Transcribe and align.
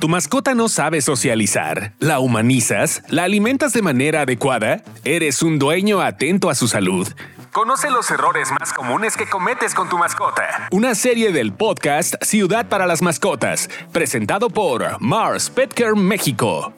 ¿Tu 0.00 0.08
mascota 0.08 0.54
no 0.54 0.70
sabe 0.70 1.02
socializar? 1.02 1.92
¿La 1.98 2.20
humanizas? 2.20 3.02
¿La 3.08 3.24
alimentas 3.24 3.74
de 3.74 3.82
manera 3.82 4.22
adecuada? 4.22 4.82
¿Eres 5.04 5.42
un 5.42 5.58
dueño 5.58 6.00
atento 6.00 6.48
a 6.48 6.54
su 6.54 6.68
salud? 6.68 7.06
Conoce 7.52 7.90
los 7.90 8.10
errores 8.10 8.48
más 8.58 8.72
comunes 8.72 9.14
que 9.14 9.26
cometes 9.26 9.74
con 9.74 9.90
tu 9.90 9.98
mascota. 9.98 10.68
Una 10.70 10.94
serie 10.94 11.32
del 11.32 11.52
podcast 11.52 12.14
Ciudad 12.22 12.66
para 12.70 12.86
las 12.86 13.02
Mascotas, 13.02 13.68
presentado 13.92 14.48
por 14.48 14.98
Mars 15.02 15.50
Petcare 15.50 15.94
México. 15.94 16.72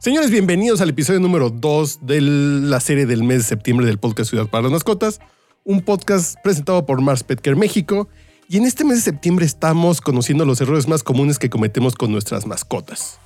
Señores, 0.00 0.32
bienvenidos 0.32 0.80
al 0.80 0.88
episodio 0.88 1.20
número 1.20 1.50
2 1.50 2.04
de 2.04 2.20
la 2.20 2.80
serie 2.80 3.06
del 3.06 3.22
mes 3.22 3.38
de 3.38 3.44
septiembre 3.44 3.86
del 3.86 3.98
podcast 4.00 4.30
Ciudad 4.30 4.48
para 4.48 4.64
las 4.64 4.72
Mascotas, 4.72 5.20
un 5.62 5.82
podcast 5.82 6.34
presentado 6.42 6.84
por 6.84 7.00
Mars 7.00 7.22
Petcare 7.22 7.54
México. 7.54 8.08
Y 8.48 8.58
en 8.58 8.64
este 8.64 8.84
mes 8.84 8.98
de 8.98 9.02
septiembre 9.02 9.44
estamos 9.44 10.00
conociendo 10.00 10.44
los 10.44 10.60
errores 10.60 10.86
más 10.86 11.02
comunes 11.02 11.38
que 11.38 11.50
cometemos 11.50 11.96
con 11.96 12.12
nuestras 12.12 12.46
mascotas. 12.46 13.18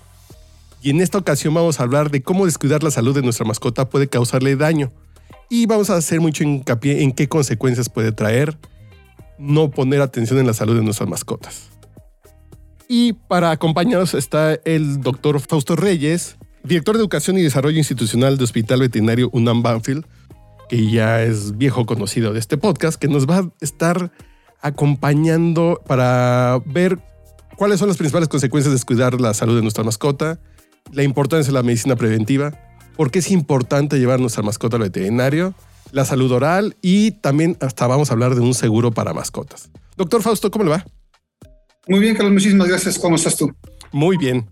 Y 0.82 0.90
en 0.90 1.02
esta 1.02 1.18
ocasión 1.18 1.52
vamos 1.52 1.78
a 1.78 1.82
hablar 1.82 2.10
de 2.10 2.22
cómo 2.22 2.46
descuidar 2.46 2.82
la 2.82 2.90
salud 2.90 3.14
de 3.14 3.20
nuestra 3.20 3.44
mascota 3.44 3.90
puede 3.90 4.08
causarle 4.08 4.56
daño. 4.56 4.90
Y 5.50 5.66
vamos 5.66 5.90
a 5.90 5.96
hacer 5.96 6.20
mucho 6.20 6.42
hincapié 6.42 7.02
en 7.02 7.12
qué 7.12 7.28
consecuencias 7.28 7.90
puede 7.90 8.12
traer 8.12 8.56
no 9.38 9.70
poner 9.70 10.00
atención 10.00 10.38
en 10.38 10.46
la 10.46 10.54
salud 10.54 10.76
de 10.76 10.82
nuestras 10.82 11.08
mascotas. 11.08 11.70
Y 12.88 13.12
para 13.12 13.50
acompañarnos 13.50 14.14
está 14.14 14.54
el 14.64 15.00
doctor 15.02 15.38
Fausto 15.40 15.76
Reyes, 15.76 16.36
director 16.64 16.96
de 16.96 17.00
Educación 17.00 17.36
y 17.36 17.42
Desarrollo 17.42 17.78
Institucional 17.78 18.38
de 18.38 18.44
Hospital 18.44 18.80
Veterinario 18.80 19.28
UNAM 19.32 19.62
Banfield, 19.62 20.06
que 20.68 20.90
ya 20.90 21.22
es 21.22 21.58
viejo 21.58 21.84
conocido 21.84 22.32
de 22.32 22.38
este 22.38 22.56
podcast, 22.56 22.98
que 22.98 23.08
nos 23.08 23.28
va 23.28 23.38
a 23.38 23.50
estar 23.60 24.10
acompañando 24.60 25.80
para 25.86 26.60
ver 26.66 26.98
cuáles 27.56 27.78
son 27.78 27.88
las 27.88 27.96
principales 27.96 28.28
consecuencias 28.28 28.70
de 28.70 28.76
descuidar 28.76 29.20
la 29.20 29.34
salud 29.34 29.56
de 29.56 29.62
nuestra 29.62 29.84
mascota, 29.84 30.40
la 30.92 31.02
importancia 31.02 31.50
de 31.50 31.54
la 31.54 31.62
medicina 31.62 31.96
preventiva, 31.96 32.52
por 32.96 33.10
qué 33.10 33.20
es 33.20 33.30
importante 33.30 33.98
llevar 33.98 34.20
nuestra 34.20 34.42
mascota 34.42 34.76
al 34.76 34.82
veterinario, 34.82 35.54
la 35.92 36.04
salud 36.04 36.30
oral 36.32 36.76
y 36.82 37.12
también 37.12 37.56
hasta 37.60 37.86
vamos 37.86 38.10
a 38.10 38.14
hablar 38.14 38.34
de 38.34 38.40
un 38.40 38.54
seguro 38.54 38.90
para 38.90 39.12
mascotas. 39.12 39.70
Doctor 39.96 40.22
Fausto, 40.22 40.50
¿cómo 40.50 40.64
le 40.64 40.70
va? 40.70 40.86
Muy 41.88 42.00
bien, 42.00 42.14
Carlos, 42.14 42.32
muchísimas 42.32 42.68
gracias. 42.68 42.98
¿Cómo 42.98 43.16
estás 43.16 43.36
tú? 43.36 43.52
Muy 43.90 44.16
bien. 44.16 44.48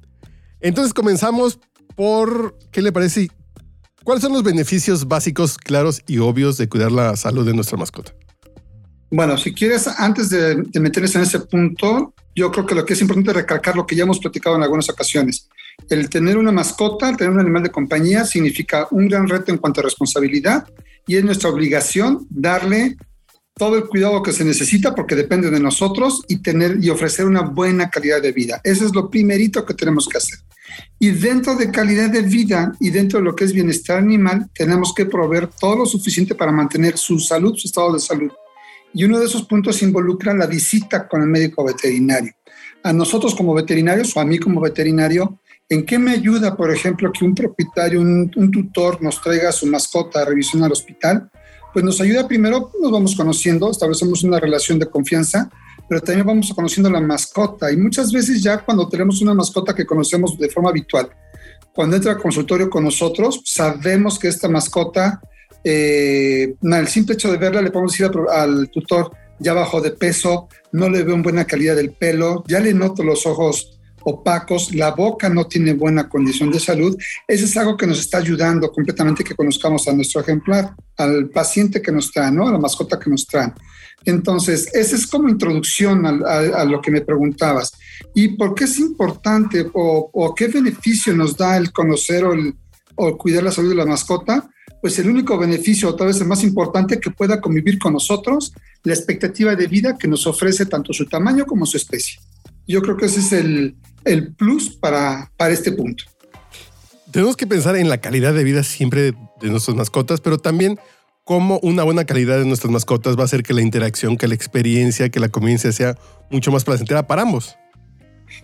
Entonces 0.60 0.92
comenzamos 0.92 1.60
por, 1.94 2.58
¿qué 2.72 2.82
le 2.82 2.92
parece? 2.92 3.28
¿Cuáles 4.02 4.22
son 4.22 4.32
los 4.32 4.42
beneficios 4.42 5.06
básicos, 5.06 5.58
claros 5.58 6.02
y 6.06 6.18
obvios 6.18 6.56
de 6.56 6.68
cuidar 6.68 6.90
la 6.90 7.14
salud 7.16 7.46
de 7.46 7.54
nuestra 7.54 7.76
mascota? 7.76 8.12
Bueno, 9.10 9.38
si 9.38 9.54
quieres, 9.54 9.86
antes 9.86 10.28
de, 10.30 10.56
de 10.56 10.80
meternos 10.80 11.14
en 11.14 11.22
ese 11.22 11.40
punto, 11.40 12.14
yo 12.34 12.52
creo 12.52 12.66
que 12.66 12.74
lo 12.74 12.84
que 12.84 12.92
es 12.92 13.00
importante 13.00 13.30
es 13.30 13.36
recalcar 13.36 13.74
lo 13.74 13.86
que 13.86 13.96
ya 13.96 14.04
hemos 14.04 14.18
platicado 14.18 14.56
en 14.56 14.62
algunas 14.62 14.88
ocasiones. 14.88 15.48
El 15.88 16.08
tener 16.08 16.36
una 16.36 16.52
mascota, 16.52 17.08
el 17.08 17.16
tener 17.16 17.32
un 17.32 17.40
animal 17.40 17.62
de 17.62 17.70
compañía, 17.70 18.24
significa 18.24 18.86
un 18.90 19.08
gran 19.08 19.28
reto 19.28 19.50
en 19.50 19.58
cuanto 19.58 19.80
a 19.80 19.84
responsabilidad 19.84 20.66
y 21.06 21.16
es 21.16 21.24
nuestra 21.24 21.50
obligación 21.50 22.26
darle 22.28 22.96
todo 23.58 23.76
el 23.76 23.86
cuidado 23.86 24.22
que 24.22 24.32
se 24.32 24.44
necesita 24.44 24.94
porque 24.94 25.16
depende 25.16 25.50
de 25.50 25.58
nosotros 25.58 26.22
y 26.28 26.38
tener 26.38 26.78
y 26.80 26.90
ofrecer 26.90 27.26
una 27.26 27.42
buena 27.42 27.90
calidad 27.90 28.22
de 28.22 28.32
vida. 28.32 28.60
Eso 28.62 28.86
es 28.86 28.94
lo 28.94 29.10
primerito 29.10 29.66
que 29.66 29.74
tenemos 29.74 30.06
que 30.06 30.18
hacer. 30.18 30.38
Y 31.00 31.10
dentro 31.10 31.56
de 31.56 31.70
calidad 31.70 32.10
de 32.10 32.22
vida 32.22 32.72
y 32.78 32.90
dentro 32.90 33.18
de 33.18 33.24
lo 33.24 33.34
que 33.34 33.44
es 33.44 33.52
bienestar 33.52 33.98
animal, 33.98 34.48
tenemos 34.54 34.94
que 34.94 35.06
proveer 35.06 35.48
todo 35.48 35.78
lo 35.78 35.86
suficiente 35.86 36.34
para 36.34 36.52
mantener 36.52 36.96
su 36.96 37.18
salud, 37.18 37.56
su 37.56 37.66
estado 37.66 37.94
de 37.94 38.00
salud. 38.00 38.30
Y 38.94 39.04
uno 39.04 39.18
de 39.18 39.26
esos 39.26 39.42
puntos 39.42 39.82
involucra 39.82 40.34
la 40.34 40.46
visita 40.46 41.06
con 41.06 41.22
el 41.22 41.28
médico 41.28 41.64
veterinario. 41.64 42.32
A 42.82 42.92
nosotros 42.92 43.34
como 43.34 43.54
veterinarios 43.54 44.16
o 44.16 44.20
a 44.20 44.24
mí 44.24 44.38
como 44.38 44.60
veterinario, 44.60 45.40
¿en 45.68 45.84
qué 45.84 45.98
me 45.98 46.12
ayuda, 46.12 46.56
por 46.56 46.72
ejemplo, 46.72 47.12
que 47.12 47.24
un 47.24 47.34
propietario, 47.34 48.00
un, 48.00 48.50
tutor 48.50 49.02
nos 49.02 49.20
traiga 49.20 49.52
su 49.52 49.66
mascota 49.66 50.22
a 50.22 50.24
revisión 50.24 50.62
al 50.62 50.72
hospital? 50.72 51.30
Pues 51.72 51.84
nos 51.84 52.00
ayuda 52.00 52.26
primero, 52.26 52.70
nos 52.80 52.90
vamos 52.90 53.14
conociendo, 53.14 53.70
establecemos 53.70 54.24
una 54.24 54.40
relación 54.40 54.78
de 54.78 54.88
confianza, 54.88 55.50
pero 55.88 56.00
también 56.00 56.26
vamos 56.26 56.52
conociendo 56.54 56.90
la 56.90 57.00
mascota. 57.00 57.70
Y 57.70 57.76
muchas 57.76 58.10
veces 58.10 58.42
ya 58.42 58.58
cuando 58.58 58.88
tenemos 58.88 59.20
una 59.20 59.34
mascota 59.34 59.74
que 59.74 59.86
conocemos 59.86 60.38
de 60.38 60.48
forma 60.48 60.70
habitual, 60.70 61.10
cuando 61.74 61.96
entra 61.96 62.12
al 62.12 62.18
consultorio 62.18 62.70
con 62.70 62.84
nosotros, 62.84 63.40
sabemos 63.44 64.18
que 64.18 64.28
esta 64.28 64.48
mascota 64.48 65.20
eh, 65.64 66.54
el 66.62 66.88
simple 66.88 67.14
hecho 67.14 67.30
de 67.30 67.38
verla 67.38 67.62
le 67.62 67.70
podemos 67.70 67.92
decir 67.92 68.10
al, 68.30 68.70
tutor, 68.70 69.10
ya 69.38 69.52
bajó 69.52 69.80
de 69.80 69.90
peso, 69.90 70.48
no 70.72 70.88
le 70.88 71.02
veo 71.02 71.14
en 71.14 71.22
buena 71.22 71.44
calidad 71.44 71.76
del 71.76 71.92
pelo, 71.92 72.44
ya 72.46 72.60
le 72.60 72.74
noto 72.74 73.02
los 73.02 73.26
ojos 73.26 73.78
opacos, 74.04 74.74
la 74.74 74.92
boca 74.92 75.28
no 75.28 75.46
tiene 75.46 75.74
buena 75.74 76.08
condición 76.08 76.50
de 76.50 76.60
salud, 76.60 76.96
eso 77.26 77.44
es 77.44 77.56
algo 77.56 77.76
que 77.76 77.86
nos 77.86 77.98
está 78.00 78.18
ayudando 78.18 78.70
completamente 78.70 79.22
que 79.22 79.34
conozcamos 79.34 79.86
a 79.86 79.92
nuestro 79.92 80.20
ejemplar, 80.20 80.74
al 80.96 81.28
paciente 81.28 81.82
que 81.82 81.92
nos 81.92 82.10
trae, 82.10 82.30
¿no? 82.30 82.48
a 82.48 82.52
la 82.52 82.58
mascota 82.58 82.98
que 82.98 83.10
nos 83.10 83.26
traen. 83.26 83.52
Entonces, 84.04 84.72
esa 84.72 84.96
es 84.96 85.06
como 85.06 85.28
introducción 85.28 86.06
a, 86.06 86.64
lo 86.64 86.80
que 86.80 86.90
me 86.90 87.00
preguntabas. 87.00 87.72
¿Y 88.14 88.28
por 88.28 88.54
qué 88.54 88.64
es 88.64 88.78
importante 88.78 89.66
o, 89.74 90.34
qué 90.36 90.46
beneficio 90.46 91.14
nos 91.14 91.36
da 91.36 91.56
el 91.56 91.72
conocer 91.72 92.24
o 92.24 93.18
cuidar 93.18 93.42
la 93.42 93.50
salud 93.50 93.70
de 93.70 93.74
la 93.74 93.84
mascota? 93.84 94.48
Pues 94.80 94.98
el 94.98 95.08
único 95.08 95.38
beneficio, 95.38 95.88
o 95.88 95.96
tal 95.96 96.08
vez 96.08 96.20
el 96.20 96.26
más 96.26 96.42
importante, 96.44 97.00
que 97.00 97.10
pueda 97.10 97.40
convivir 97.40 97.78
con 97.78 97.92
nosotros, 97.92 98.52
la 98.84 98.94
expectativa 98.94 99.54
de 99.54 99.66
vida 99.66 99.96
que 99.98 100.08
nos 100.08 100.26
ofrece 100.26 100.66
tanto 100.66 100.92
su 100.92 101.06
tamaño 101.06 101.46
como 101.46 101.66
su 101.66 101.76
especie. 101.76 102.20
Yo 102.66 102.82
creo 102.82 102.96
que 102.96 103.06
ese 103.06 103.20
es 103.20 103.32
el, 103.32 103.76
el 104.04 104.34
plus 104.34 104.70
para, 104.70 105.32
para 105.36 105.52
este 105.52 105.72
punto. 105.72 106.04
Tenemos 107.10 107.36
que 107.36 107.46
pensar 107.46 107.76
en 107.76 107.88
la 107.88 107.98
calidad 107.98 108.34
de 108.34 108.44
vida 108.44 108.62
siempre 108.62 109.12
de 109.40 109.48
nuestras 109.50 109.76
mascotas, 109.76 110.20
pero 110.20 110.38
también 110.38 110.78
cómo 111.24 111.58
una 111.62 111.82
buena 111.82 112.04
calidad 112.04 112.38
de 112.38 112.44
nuestras 112.44 112.70
mascotas 112.70 113.16
va 113.16 113.22
a 113.22 113.24
hacer 113.24 113.42
que 113.42 113.54
la 113.54 113.62
interacción, 113.62 114.16
que 114.16 114.28
la 114.28 114.34
experiencia, 114.34 115.08
que 115.08 115.20
la 115.20 115.28
convivencia 115.28 115.72
sea 115.72 115.96
mucho 116.30 116.52
más 116.52 116.64
placentera 116.64 117.06
para 117.06 117.22
ambos. 117.22 117.56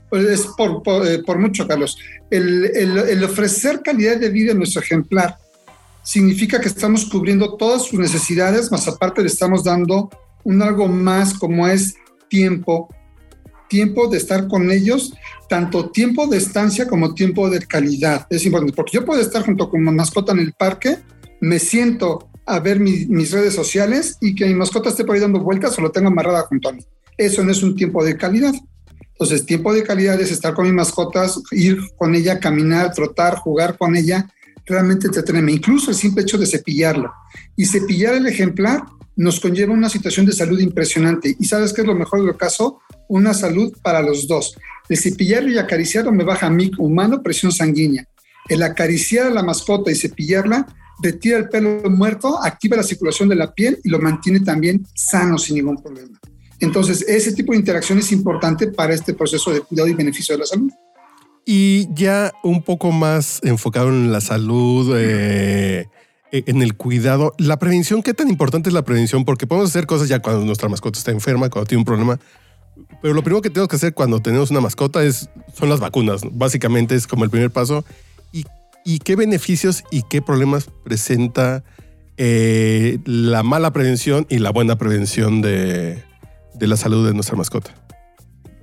Pues 0.08 0.26
es 0.26 0.46
por, 0.56 0.82
por, 0.82 1.06
eh, 1.06 1.22
por 1.24 1.38
mucho, 1.38 1.66
Carlos. 1.66 1.98
El, 2.30 2.64
el, 2.74 2.98
el, 2.98 3.24
ofrecer 3.24 3.80
calidad 3.82 4.18
de 4.18 4.30
vida 4.30 4.52
a 4.52 4.54
nuestro 4.54 4.80
ejemplar 4.80 5.38
significa 6.04 6.60
que 6.60 6.68
estamos 6.68 7.06
cubriendo 7.06 7.56
todas 7.56 7.86
sus 7.86 7.98
necesidades, 7.98 8.70
más 8.70 8.86
aparte 8.86 9.22
le 9.22 9.28
estamos 9.28 9.64
dando 9.64 10.10
un 10.44 10.62
algo 10.62 10.86
más 10.86 11.34
como 11.34 11.66
es 11.66 11.94
tiempo, 12.28 12.88
tiempo 13.68 14.06
de 14.08 14.18
estar 14.18 14.46
con 14.46 14.70
ellos, 14.70 15.14
tanto 15.48 15.90
tiempo 15.90 16.26
de 16.26 16.36
estancia 16.36 16.86
como 16.86 17.14
tiempo 17.14 17.48
de 17.50 17.60
calidad. 17.60 18.26
Es 18.30 18.44
importante, 18.44 18.76
porque 18.76 18.92
yo 18.98 19.04
puedo 19.04 19.20
estar 19.20 19.44
junto 19.44 19.70
con 19.70 19.82
mi 19.82 19.90
mascota 19.90 20.32
en 20.32 20.40
el 20.40 20.52
parque, 20.52 20.98
me 21.40 21.58
siento 21.58 22.28
a 22.46 22.60
ver 22.60 22.78
mis 22.78 23.30
redes 23.30 23.54
sociales 23.54 24.18
y 24.20 24.34
que 24.34 24.46
mi 24.46 24.54
mascota 24.54 24.90
esté 24.90 25.04
por 25.04 25.14
ahí 25.14 25.20
dando 25.20 25.40
vueltas 25.40 25.78
o 25.78 25.80
lo 25.80 25.90
tenga 25.90 26.08
amarrada 26.08 26.42
junto 26.42 26.68
a 26.68 26.72
mí. 26.72 26.84
Eso 27.16 27.42
no 27.42 27.50
es 27.50 27.62
un 27.62 27.74
tiempo 27.74 28.04
de 28.04 28.18
calidad. 28.18 28.52
Entonces, 29.12 29.46
tiempo 29.46 29.72
de 29.72 29.84
calidad 29.84 30.20
es 30.20 30.32
estar 30.32 30.52
con 30.52 30.64
mis 30.64 30.74
mascotas, 30.74 31.40
ir 31.52 31.78
con 31.96 32.14
ella, 32.14 32.40
caminar, 32.40 32.92
trotar, 32.92 33.36
jugar 33.36 33.78
con 33.78 33.96
ella 33.96 34.28
realmente 34.66 35.06
entretenerme, 35.06 35.52
incluso 35.52 35.90
el 35.90 35.96
simple 35.96 36.22
hecho 36.22 36.38
de 36.38 36.46
cepillarlo. 36.46 37.12
Y 37.56 37.66
cepillar 37.66 38.14
el 38.14 38.26
ejemplar 38.26 38.82
nos 39.16 39.40
conlleva 39.40 39.72
una 39.72 39.88
situación 39.88 40.26
de 40.26 40.32
salud 40.32 40.58
impresionante. 40.58 41.36
¿Y 41.38 41.44
sabes 41.44 41.72
qué 41.72 41.82
es 41.82 41.86
lo 41.86 41.94
mejor 41.94 42.24
del 42.24 42.36
caso? 42.36 42.80
Una 43.08 43.34
salud 43.34 43.72
para 43.82 44.02
los 44.02 44.26
dos. 44.26 44.56
El 44.88 44.98
cepillarlo 44.98 45.50
y 45.50 45.58
acariciarlo 45.58 46.12
me 46.12 46.24
baja 46.24 46.46
a 46.46 46.50
mí, 46.50 46.70
humano, 46.78 47.22
presión 47.22 47.52
sanguínea. 47.52 48.06
El 48.48 48.62
acariciar 48.62 49.28
a 49.28 49.30
la 49.30 49.42
mascota 49.42 49.90
y 49.90 49.94
cepillarla 49.94 50.66
retira 51.02 51.38
el 51.38 51.48
pelo 51.48 51.82
muerto, 51.90 52.42
activa 52.42 52.76
la 52.76 52.82
circulación 52.82 53.28
de 53.28 53.36
la 53.36 53.52
piel 53.52 53.78
y 53.82 53.88
lo 53.88 53.98
mantiene 53.98 54.40
también 54.40 54.86
sano 54.94 55.38
sin 55.38 55.56
ningún 55.56 55.82
problema. 55.82 56.18
Entonces, 56.60 57.02
ese 57.02 57.32
tipo 57.32 57.52
de 57.52 57.58
interacción 57.58 57.98
es 57.98 58.12
importante 58.12 58.68
para 58.68 58.94
este 58.94 59.14
proceso 59.14 59.52
de 59.52 59.60
cuidado 59.60 59.88
y 59.88 59.94
beneficio 59.94 60.34
de 60.34 60.40
la 60.40 60.46
salud. 60.46 60.70
Y 61.46 61.92
ya 61.94 62.32
un 62.42 62.62
poco 62.62 62.90
más 62.90 63.40
enfocado 63.42 63.88
en 63.88 64.12
la 64.12 64.20
salud, 64.20 64.94
eh, 64.96 65.86
e, 66.32 66.44
en 66.46 66.62
el 66.62 66.74
cuidado, 66.74 67.34
la 67.38 67.58
prevención, 67.58 68.02
¿qué 68.02 68.14
tan 68.14 68.28
importante 68.28 68.70
es 68.70 68.74
la 68.74 68.82
prevención? 68.82 69.24
Porque 69.24 69.46
podemos 69.46 69.70
hacer 69.70 69.86
cosas 69.86 70.08
ya 70.08 70.20
cuando 70.20 70.44
nuestra 70.44 70.68
mascota 70.68 70.98
está 70.98 71.10
enferma, 71.10 71.50
cuando 71.50 71.66
tiene 71.66 71.80
un 71.80 71.84
problema. 71.84 72.18
Pero 73.02 73.14
lo 73.14 73.22
primero 73.22 73.42
que 73.42 73.50
tenemos 73.50 73.68
que 73.68 73.76
hacer 73.76 73.94
cuando 73.94 74.20
tenemos 74.20 74.50
una 74.50 74.60
mascota 74.60 75.04
es, 75.04 75.28
son 75.54 75.68
las 75.68 75.80
vacunas. 75.80 76.22
Básicamente 76.32 76.94
es 76.94 77.06
como 77.06 77.24
el 77.24 77.30
primer 77.30 77.50
paso. 77.50 77.84
¿Y, 78.86 78.98
qué 78.98 79.16
beneficios 79.16 79.82
y 79.90 80.02
qué 80.02 80.20
problemas 80.20 80.68
presenta 80.84 81.64
eh, 82.18 82.98
la 83.06 83.42
mala 83.42 83.72
prevención 83.72 84.26
y 84.28 84.38
la 84.38 84.50
buena 84.50 84.76
prevención 84.76 85.40
de, 85.40 86.02
de 86.52 86.66
la 86.66 86.76
salud 86.76 87.06
de 87.06 87.14
nuestra 87.14 87.34
mascota? 87.34 87.83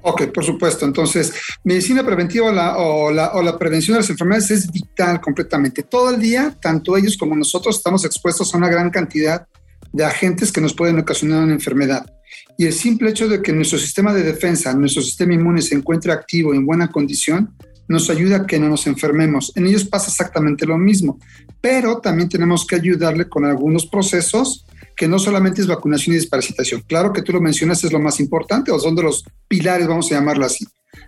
Ok, 0.03 0.33
por 0.33 0.43
supuesto. 0.43 0.85
Entonces, 0.85 1.31
medicina 1.63 2.03
preventiva 2.03 2.47
o, 2.47 3.11
la, 3.11 3.33
o, 3.33 3.43
la, 3.43 3.57
prevención 3.57 3.95
de 3.95 4.01
las 4.01 4.09
enfermedades 4.09 4.49
es 4.51 4.71
vital 4.71 5.21
completamente. 5.21 5.83
Todo 5.83 6.09
el 6.09 6.19
día, 6.19 6.57
tanto 6.59 6.97
ellos 6.97 7.17
como 7.17 7.35
nosotros 7.35 7.77
estamos 7.77 8.03
expuestos 8.03 8.53
a 8.53 8.57
una 8.57 8.69
gran 8.69 8.89
cantidad 8.89 9.45
de 9.93 10.05
agentes 10.05 10.51
que 10.51 10.61
nos 10.61 10.73
pueden 10.73 10.97
ocasionar 10.99 11.43
una 11.43 11.53
enfermedad. 11.53 12.05
Y 12.57 12.65
el 12.65 12.73
simple 12.73 13.09
hecho 13.09 13.27
de 13.27 13.41
que 13.41 13.53
nuestro 13.53 13.77
sistema 13.77 14.13
de 14.13 14.23
defensa, 14.23 14.73
nuestro 14.73 15.03
sistema 15.03 15.33
inmune 15.33 15.61
se 15.61 15.75
encuentre 15.75 16.11
activo 16.11 16.53
en 16.53 16.65
buena 16.65 16.89
condición, 16.89 17.55
nos 17.87 18.09
ayuda 18.09 18.37
a 18.37 18.47
que 18.47 18.57
no 18.57 18.69
nos 18.69 18.87
enfermemos. 18.87 19.51
En 19.55 19.67
ellos 19.67 19.83
pasa 19.83 20.09
exactamente 20.09 20.65
lo 20.65 20.77
mismo, 20.77 21.19
pero 21.59 21.99
también 21.99 22.29
tenemos 22.29 22.65
que 22.65 22.75
ayudarle 22.75 23.27
con 23.27 23.45
algunos 23.45 23.85
procesos 23.85 24.65
que 24.95 25.07
no 25.07 25.19
solamente 25.19 25.61
es 25.61 25.67
vacunación 25.67 26.13
y 26.13 26.19
desparasitación. 26.19 26.83
Claro 26.87 27.11
que 27.13 27.21
tú 27.21 27.31
lo 27.31 27.41
mencionas, 27.41 27.83
es 27.83 27.91
lo 27.91 27.99
más 27.99 28.19
importante, 28.19 28.71
o 28.71 28.79
son 28.79 28.95
de 28.95 29.03
los 29.03 29.23
pilares, 29.47 29.87
vamos 29.87 30.11
a 30.11 30.15
llamarlo 30.15 30.45
así. 30.45 30.65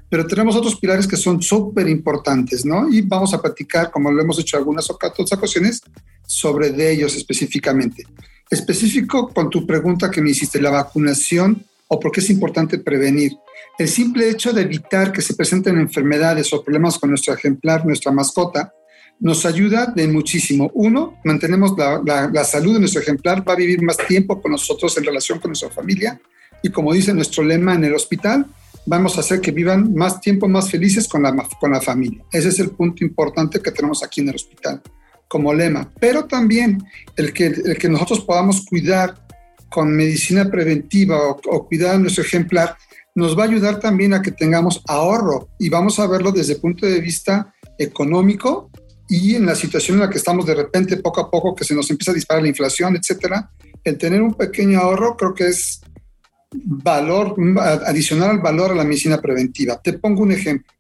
Pero 0.09 0.25
tenemos 0.27 0.55
otros 0.55 0.75
pilares 0.77 1.07
que 1.07 1.17
son 1.17 1.41
súper 1.41 1.89
importantes, 1.89 2.65
¿no? 2.65 2.91
Y 2.91 3.01
vamos 3.01 3.33
a 3.33 3.41
platicar, 3.41 3.91
como 3.91 4.11
lo 4.11 4.21
hemos 4.21 4.39
hecho 4.39 4.57
algunas 4.57 4.89
ocasiones, 4.89 5.81
sobre 6.25 6.91
ellos 6.91 7.15
específicamente. 7.15 8.05
Específico 8.49 9.29
con 9.29 9.49
tu 9.49 9.65
pregunta 9.65 10.11
que 10.11 10.21
me 10.21 10.29
hiciste, 10.29 10.61
la 10.61 10.69
vacunación 10.69 11.65
o 11.87 11.99
por 11.99 12.11
qué 12.11 12.21
es 12.21 12.29
importante 12.29 12.77
prevenir. 12.77 13.33
El 13.77 13.87
simple 13.87 14.29
hecho 14.29 14.53
de 14.53 14.61
evitar 14.61 15.11
que 15.11 15.21
se 15.21 15.33
presenten 15.33 15.79
enfermedades 15.79 16.53
o 16.53 16.63
problemas 16.63 16.99
con 16.99 17.09
nuestro 17.09 17.33
ejemplar, 17.33 17.85
nuestra 17.85 18.11
mascota, 18.11 18.73
nos 19.19 19.45
ayuda 19.45 19.85
de 19.87 20.07
muchísimo. 20.07 20.69
Uno, 20.73 21.19
mantenemos 21.23 21.73
la, 21.77 22.43
salud 22.43 22.73
de 22.73 22.79
nuestro 22.79 23.01
ejemplar, 23.01 23.47
va 23.47 23.53
a 23.53 23.57
vivir 23.57 23.81
más 23.81 23.97
tiempo 23.97 24.41
con 24.41 24.51
nosotros 24.51 24.97
en 24.97 25.05
relación 25.05 25.39
con 25.39 25.49
nuestra 25.49 25.69
familia 25.69 26.19
y 26.61 26.69
como 26.69 26.93
dice 26.93 27.13
nuestro 27.13 27.43
lema 27.43 27.73
en 27.73 27.83
el 27.83 27.93
hospital, 27.93 28.45
vamos 28.85 29.17
a 29.17 29.21
hacer 29.21 29.41
que 29.41 29.51
vivan 29.51 29.93
más 29.93 30.19
tiempo 30.21 30.47
más 30.47 30.69
felices 30.69 31.07
con 31.07 31.23
la, 31.23 31.35
con 31.59 31.71
la 31.71 31.81
familia. 31.81 32.23
Ese 32.31 32.49
es 32.49 32.59
el 32.59 32.71
punto 32.71 33.03
importante 33.03 33.61
que 33.61 33.71
tenemos 33.71 34.03
aquí 34.03 34.21
en 34.21 34.29
el 34.29 34.35
hospital 34.35 34.81
como 35.27 35.53
lema. 35.53 35.89
Pero 35.99 36.25
también 36.25 36.83
el 37.15 37.33
que, 37.33 37.47
el 37.47 37.77
que 37.77 37.89
nosotros 37.89 38.21
podamos 38.21 38.65
cuidar 38.65 39.15
con 39.69 39.95
medicina 39.95 40.49
preventiva 40.49 41.17
o, 41.17 41.39
o 41.45 41.67
cuidar 41.67 41.95
a 41.95 41.99
nuestro 41.99 42.23
ejemplar 42.23 42.77
nos 43.15 43.37
va 43.37 43.43
a 43.43 43.47
ayudar 43.47 43.79
también 43.79 44.13
a 44.13 44.21
que 44.21 44.31
tengamos 44.31 44.81
ahorro 44.87 45.49
y 45.59 45.69
vamos 45.69 45.99
a 45.99 46.07
verlo 46.07 46.31
desde 46.31 46.53
el 46.53 46.61
punto 46.61 46.85
de 46.85 46.99
vista 46.99 47.53
económico 47.77 48.69
y 49.07 49.35
en 49.35 49.45
la 49.45 49.55
situación 49.55 49.97
en 49.97 50.01
la 50.01 50.09
que 50.09 50.17
estamos 50.17 50.45
de 50.45 50.55
repente 50.55 50.97
poco 50.97 51.21
a 51.21 51.29
poco 51.29 51.55
que 51.55 51.65
se 51.65 51.75
nos 51.75 51.89
empieza 51.89 52.11
a 52.11 52.15
disparar 52.15 52.43
la 52.43 52.49
inflación, 52.49 52.95
etcétera, 52.95 53.49
el 53.83 53.97
tener 53.97 54.21
un 54.21 54.33
pequeño 54.33 54.79
ahorro 54.79 55.17
creo 55.17 55.33
que 55.33 55.47
es 55.49 55.81
valor 56.51 57.35
adicional 57.85 58.31
al 58.31 58.39
valor 58.39 58.71
a 58.71 58.75
la 58.75 58.83
medicina 58.83 59.19
preventiva. 59.19 59.79
Te 59.81 59.93
pongo 59.93 60.21
un 60.21 60.31
ejemplo. 60.31 60.71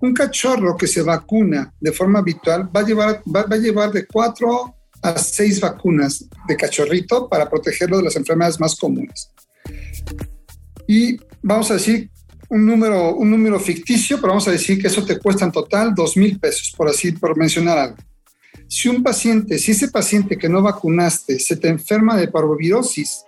Un 0.00 0.12
cachorro 0.12 0.76
que 0.76 0.88
se 0.88 1.02
vacuna 1.02 1.72
de 1.80 1.92
forma 1.92 2.18
habitual 2.18 2.68
va 2.74 2.80
a 2.80 2.84
llevar, 2.84 3.22
va, 3.24 3.44
va 3.44 3.56
llevar 3.56 3.92
de 3.92 4.06
cuatro 4.06 4.74
a 5.00 5.18
seis 5.18 5.60
vacunas 5.60 6.24
de 6.46 6.56
cachorrito 6.56 7.28
para 7.28 7.48
protegerlo 7.48 7.98
de 7.98 8.04
las 8.04 8.16
enfermedades 8.16 8.58
más 8.60 8.76
comunes. 8.76 9.30
Y 10.86 11.18
vamos 11.40 11.70
a 11.70 11.74
decir 11.74 12.10
un 12.52 12.66
número, 12.66 13.14
un 13.14 13.30
número 13.30 13.58
ficticio, 13.58 14.18
pero 14.18 14.28
vamos 14.28 14.46
a 14.46 14.50
decir 14.50 14.78
que 14.78 14.88
eso 14.88 15.02
te 15.06 15.18
cuesta 15.18 15.46
en 15.46 15.52
total 15.52 15.94
dos 15.94 16.18
mil 16.18 16.38
pesos, 16.38 16.70
por 16.76 16.86
así, 16.86 17.12
por 17.12 17.34
mencionar 17.34 17.78
algo. 17.78 17.96
Si 18.68 18.90
un 18.90 19.02
paciente, 19.02 19.58
si 19.58 19.70
ese 19.70 19.88
paciente 19.88 20.36
que 20.36 20.50
no 20.50 20.60
vacunaste 20.60 21.40
se 21.40 21.56
te 21.56 21.68
enferma 21.68 22.14
de 22.14 22.28
parvovirosis 22.28 23.24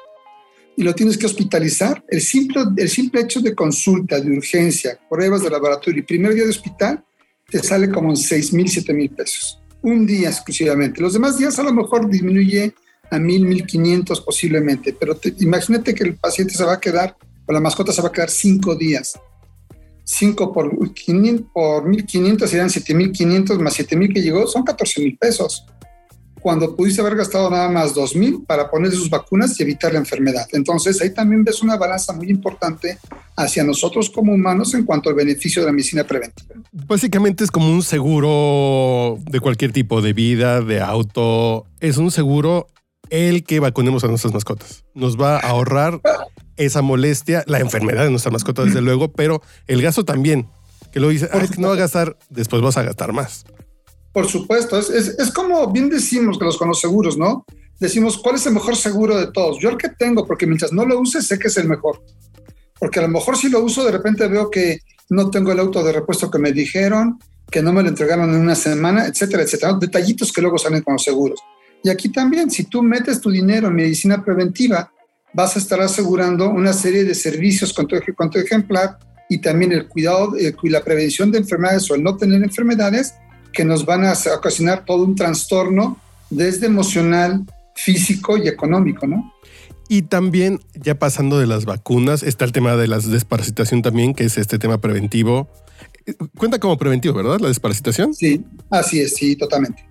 y 0.76 0.82
lo 0.82 0.94
tienes 0.94 1.16
que 1.16 1.24
hospitalizar, 1.24 2.04
el 2.08 2.20
simple, 2.20 2.64
el 2.76 2.90
simple 2.90 3.22
hecho 3.22 3.40
de 3.40 3.54
consulta, 3.54 4.20
de 4.20 4.30
urgencia, 4.30 4.98
pruebas 5.08 5.42
de 5.42 5.48
laboratorio 5.48 6.00
y 6.00 6.02
primer 6.02 6.34
día 6.34 6.44
de 6.44 6.50
hospital, 6.50 7.02
te 7.48 7.62
sale 7.62 7.88
como 7.88 8.10
en 8.10 8.18
6 8.18 8.52
mil, 8.52 8.68
7 8.68 8.92
mil 8.92 9.08
pesos. 9.08 9.58
Un 9.80 10.04
día 10.04 10.28
exclusivamente. 10.28 11.00
Los 11.00 11.14
demás 11.14 11.38
días 11.38 11.58
a 11.58 11.62
lo 11.62 11.72
mejor 11.72 12.10
disminuye 12.10 12.74
a 13.10 13.18
mil, 13.18 13.46
1500 13.46 14.20
posiblemente, 14.20 14.92
pero 14.92 15.18
imagínate 15.38 15.94
que 15.94 16.04
el 16.04 16.16
paciente 16.16 16.52
se 16.52 16.64
va 16.64 16.74
a 16.74 16.80
quedar, 16.80 17.16
la 17.48 17.60
mascota 17.60 17.92
se 17.92 18.02
va 18.02 18.08
a 18.08 18.12
quedar 18.12 18.30
cinco 18.30 18.74
días. 18.74 19.18
5 20.06 20.52
por, 20.52 20.92
500, 20.92 21.46
por 21.52 21.88
1500 21.88 22.50
serían 22.50 22.68
7500 22.68 23.58
más 23.58 23.72
7000 23.72 24.12
que 24.12 24.20
llegó, 24.20 24.46
son 24.46 24.62
14 24.62 25.00
mil 25.00 25.16
pesos 25.16 25.64
cuando 26.44 26.76
pudiste 26.76 27.00
haber 27.00 27.16
gastado 27.16 27.48
nada 27.48 27.70
más 27.70 27.94
2.000 27.94 28.44
para 28.44 28.70
poner 28.70 28.92
sus 28.92 29.08
vacunas 29.08 29.58
y 29.58 29.62
evitar 29.62 29.94
la 29.94 29.98
enfermedad. 29.98 30.46
Entonces, 30.52 31.00
ahí 31.00 31.08
también 31.08 31.42
ves 31.42 31.62
una 31.62 31.78
balanza 31.78 32.12
muy 32.12 32.28
importante 32.28 32.98
hacia 33.34 33.64
nosotros 33.64 34.10
como 34.10 34.34
humanos 34.34 34.74
en 34.74 34.84
cuanto 34.84 35.08
al 35.08 35.14
beneficio 35.14 35.62
de 35.62 35.66
la 35.68 35.72
medicina 35.72 36.04
preventiva. 36.04 36.54
Básicamente 36.70 37.44
es 37.44 37.50
como 37.50 37.72
un 37.72 37.82
seguro 37.82 39.18
de 39.24 39.40
cualquier 39.40 39.72
tipo 39.72 40.02
de 40.02 40.12
vida, 40.12 40.60
de 40.60 40.82
auto. 40.82 41.64
Es 41.80 41.96
un 41.96 42.10
seguro 42.10 42.66
el 43.08 43.44
que 43.44 43.60
vacunemos 43.60 44.04
a 44.04 44.08
nuestras 44.08 44.34
mascotas. 44.34 44.84
Nos 44.92 45.18
va 45.18 45.38
a 45.38 45.48
ahorrar 45.48 46.02
esa 46.56 46.82
molestia, 46.82 47.44
la 47.46 47.60
enfermedad 47.60 48.04
de 48.04 48.10
nuestra 48.10 48.30
mascota, 48.30 48.64
desde 48.64 48.80
luego, 48.80 49.12
pero 49.12 49.42
el 49.66 49.82
gasto 49.82 50.04
también. 50.04 50.48
Que 50.92 51.00
lo 51.00 51.08
dice, 51.08 51.28
es 51.32 51.50
que 51.50 51.60
no 51.60 51.68
va 51.68 51.74
a 51.74 51.78
gastar, 51.78 52.16
después 52.30 52.62
vas 52.62 52.76
a 52.76 52.82
gastar 52.84 53.12
más. 53.12 53.44
Por 54.12 54.28
supuesto, 54.28 54.78
es, 54.78 54.90
es, 54.90 55.08
es, 55.18 55.32
como 55.32 55.72
bien 55.72 55.90
decimos 55.90 56.38
que 56.38 56.44
los 56.44 56.56
con 56.56 56.68
los 56.68 56.80
seguros, 56.80 57.18
¿no? 57.18 57.44
Decimos, 57.80 58.16
¿cuál 58.16 58.36
es 58.36 58.46
el 58.46 58.52
mejor 58.52 58.76
seguro 58.76 59.18
de 59.18 59.32
todos? 59.32 59.58
Yo 59.60 59.70
el 59.70 59.76
que 59.76 59.88
tengo, 59.88 60.24
porque 60.24 60.46
mientras 60.46 60.72
no 60.72 60.84
lo 60.84 61.00
use, 61.00 61.20
sé 61.20 61.38
que 61.38 61.48
es 61.48 61.56
el 61.56 61.68
mejor. 61.68 62.00
Porque 62.78 63.00
a 63.00 63.02
lo 63.02 63.08
mejor 63.08 63.36
si 63.36 63.48
lo 63.48 63.60
uso, 63.60 63.84
de 63.84 63.90
repente 63.90 64.28
veo 64.28 64.50
que 64.50 64.78
no 65.10 65.30
tengo 65.30 65.50
el 65.50 65.58
auto 65.58 65.82
de 65.82 65.92
repuesto 65.92 66.30
que 66.30 66.38
me 66.38 66.52
dijeron, 66.52 67.18
que 67.50 67.60
no 67.60 67.72
me 67.72 67.82
lo 67.82 67.88
entregaron 67.88 68.32
en 68.32 68.40
una 68.40 68.54
semana, 68.54 69.06
etcétera, 69.06 69.42
etcétera. 69.42 69.74
Detallitos 69.80 70.32
que 70.32 70.40
luego 70.40 70.58
salen 70.58 70.82
con 70.82 70.94
los 70.94 71.02
seguros. 71.02 71.40
Y 71.82 71.90
aquí 71.90 72.08
también, 72.08 72.50
si 72.50 72.64
tú 72.64 72.82
metes 72.82 73.20
tu 73.20 73.30
dinero 73.30 73.68
en 73.68 73.74
medicina 73.74 74.24
preventiva, 74.24 74.90
vas 75.34 75.56
a 75.56 75.58
estar 75.58 75.80
asegurando 75.80 76.48
una 76.48 76.72
serie 76.72 77.04
de 77.04 77.14
servicios 77.14 77.72
con 77.72 77.86
tu, 77.86 77.96
con 78.16 78.30
tu 78.30 78.38
ejemplar 78.38 78.98
y 79.28 79.38
también 79.38 79.72
el 79.72 79.88
cuidado 79.88 80.34
y 80.38 80.68
la 80.68 80.82
prevención 80.82 81.30
de 81.32 81.38
enfermedades 81.38 81.90
o 81.90 81.94
el 81.94 82.02
no 82.02 82.16
tener 82.16 82.42
enfermedades 82.42 83.14
que 83.52 83.64
nos 83.64 83.84
van 83.84 84.04
a 84.04 84.14
ocasionar 84.36 84.84
todo 84.84 85.04
un 85.04 85.14
trastorno 85.14 85.98
desde 86.30 86.66
emocional, 86.66 87.44
físico 87.74 88.36
y 88.36 88.48
económico, 88.48 89.06
¿no? 89.06 89.32
Y 89.88 90.02
también, 90.02 90.60
ya 90.74 90.98
pasando 90.98 91.38
de 91.38 91.46
las 91.46 91.66
vacunas, 91.66 92.22
está 92.22 92.44
el 92.44 92.52
tema 92.52 92.76
de 92.76 92.88
la 92.88 92.98
desparasitación 92.98 93.82
también, 93.82 94.14
que 94.14 94.24
es 94.24 94.38
este 94.38 94.58
tema 94.58 94.80
preventivo. 94.80 95.48
Cuenta 96.38 96.58
como 96.58 96.78
preventivo, 96.78 97.14
¿verdad? 97.14 97.38
La 97.40 97.48
desparasitación. 97.48 98.14
Sí, 98.14 98.44
así 98.70 99.00
es, 99.00 99.14
sí, 99.14 99.36
totalmente. 99.36 99.86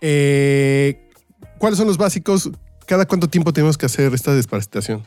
Eh, 0.00 1.08
¿Cuáles 1.58 1.78
son 1.78 1.88
los 1.88 1.96
básicos? 1.96 2.50
¿Cada 2.86 3.06
cuánto 3.06 3.28
tiempo 3.28 3.52
tenemos 3.52 3.78
que 3.78 3.86
hacer 3.86 4.12
esta 4.14 4.34
desparasitación? 4.34 5.06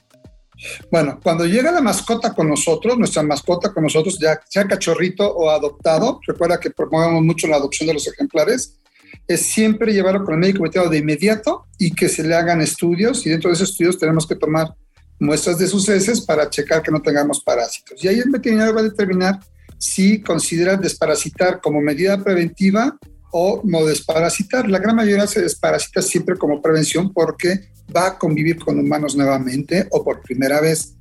Bueno, 0.91 1.19
cuando 1.21 1.45
llega 1.45 1.71
la 1.71 1.81
mascota 1.81 2.33
con 2.33 2.49
nosotros, 2.49 2.97
nuestra 2.97 3.21
mascota 3.21 3.71
con 3.71 3.83
nosotros, 3.83 4.17
ya 4.19 4.39
sea 4.49 4.65
cachorrito 4.65 5.29
o 5.29 5.49
adoptado, 5.49 6.19
recuerda 6.25 6.59
que 6.59 6.71
promovemos 6.71 7.23
mucho 7.23 7.47
la 7.47 7.57
adopción 7.57 7.87
de 7.87 7.93
los 7.93 8.07
ejemplares, 8.07 8.79
es 9.27 9.45
siempre 9.45 9.93
llevarlo 9.93 10.23
con 10.23 10.35
el 10.35 10.39
médico 10.39 10.63
veterinario 10.63 10.91
de 10.91 10.97
inmediato 10.97 11.65
y 11.77 11.91
que 11.91 12.09
se 12.09 12.23
le 12.23 12.33
hagan 12.33 12.61
estudios 12.61 13.25
y 13.25 13.29
dentro 13.29 13.49
de 13.49 13.55
esos 13.55 13.69
estudios 13.69 13.99
tenemos 13.99 14.25
que 14.25 14.35
tomar 14.35 14.73
muestras 15.19 15.57
de 15.57 15.67
sus 15.67 15.87
heces 15.89 16.21
para 16.21 16.49
checar 16.49 16.81
que 16.81 16.91
no 16.91 17.01
tengamos 17.01 17.41
parásitos. 17.43 18.03
Y 18.03 18.07
ahí 18.07 18.19
el 18.19 18.29
veterinario 18.29 18.73
va 18.73 18.81
a 18.81 18.85
determinar 18.85 19.39
si 19.77 20.21
considera 20.21 20.75
desparasitar 20.75 21.61
como 21.61 21.81
medida 21.81 22.23
preventiva 22.23 22.97
o 23.31 23.61
no 23.63 23.85
desparasitar. 23.85 24.69
La 24.69 24.79
gran 24.79 24.95
mayoría 24.95 25.27
se 25.27 25.41
desparasita 25.41 26.01
siempre 26.01 26.37
como 26.37 26.61
prevención 26.61 27.11
porque 27.13 27.71
va 27.95 28.07
a 28.07 28.17
convivir 28.17 28.59
con 28.59 28.79
humanos 28.79 29.15
nuevamente 29.15 29.87
o 29.91 30.03
por 30.03 30.21
primera 30.21 30.61
vez. 30.61 30.95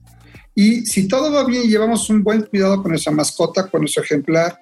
Y 0.55 0.87
si 0.87 1.07
todo 1.07 1.31
va 1.33 1.45
bien 1.45 1.65
y 1.65 1.69
llevamos 1.69 2.09
un 2.09 2.23
buen 2.23 2.43
cuidado 2.43 2.83
con 2.83 2.93
nuestra 2.93 3.13
mascota, 3.13 3.69
con 3.69 3.83
nuestro 3.83 4.03
ejemplar, 4.03 4.59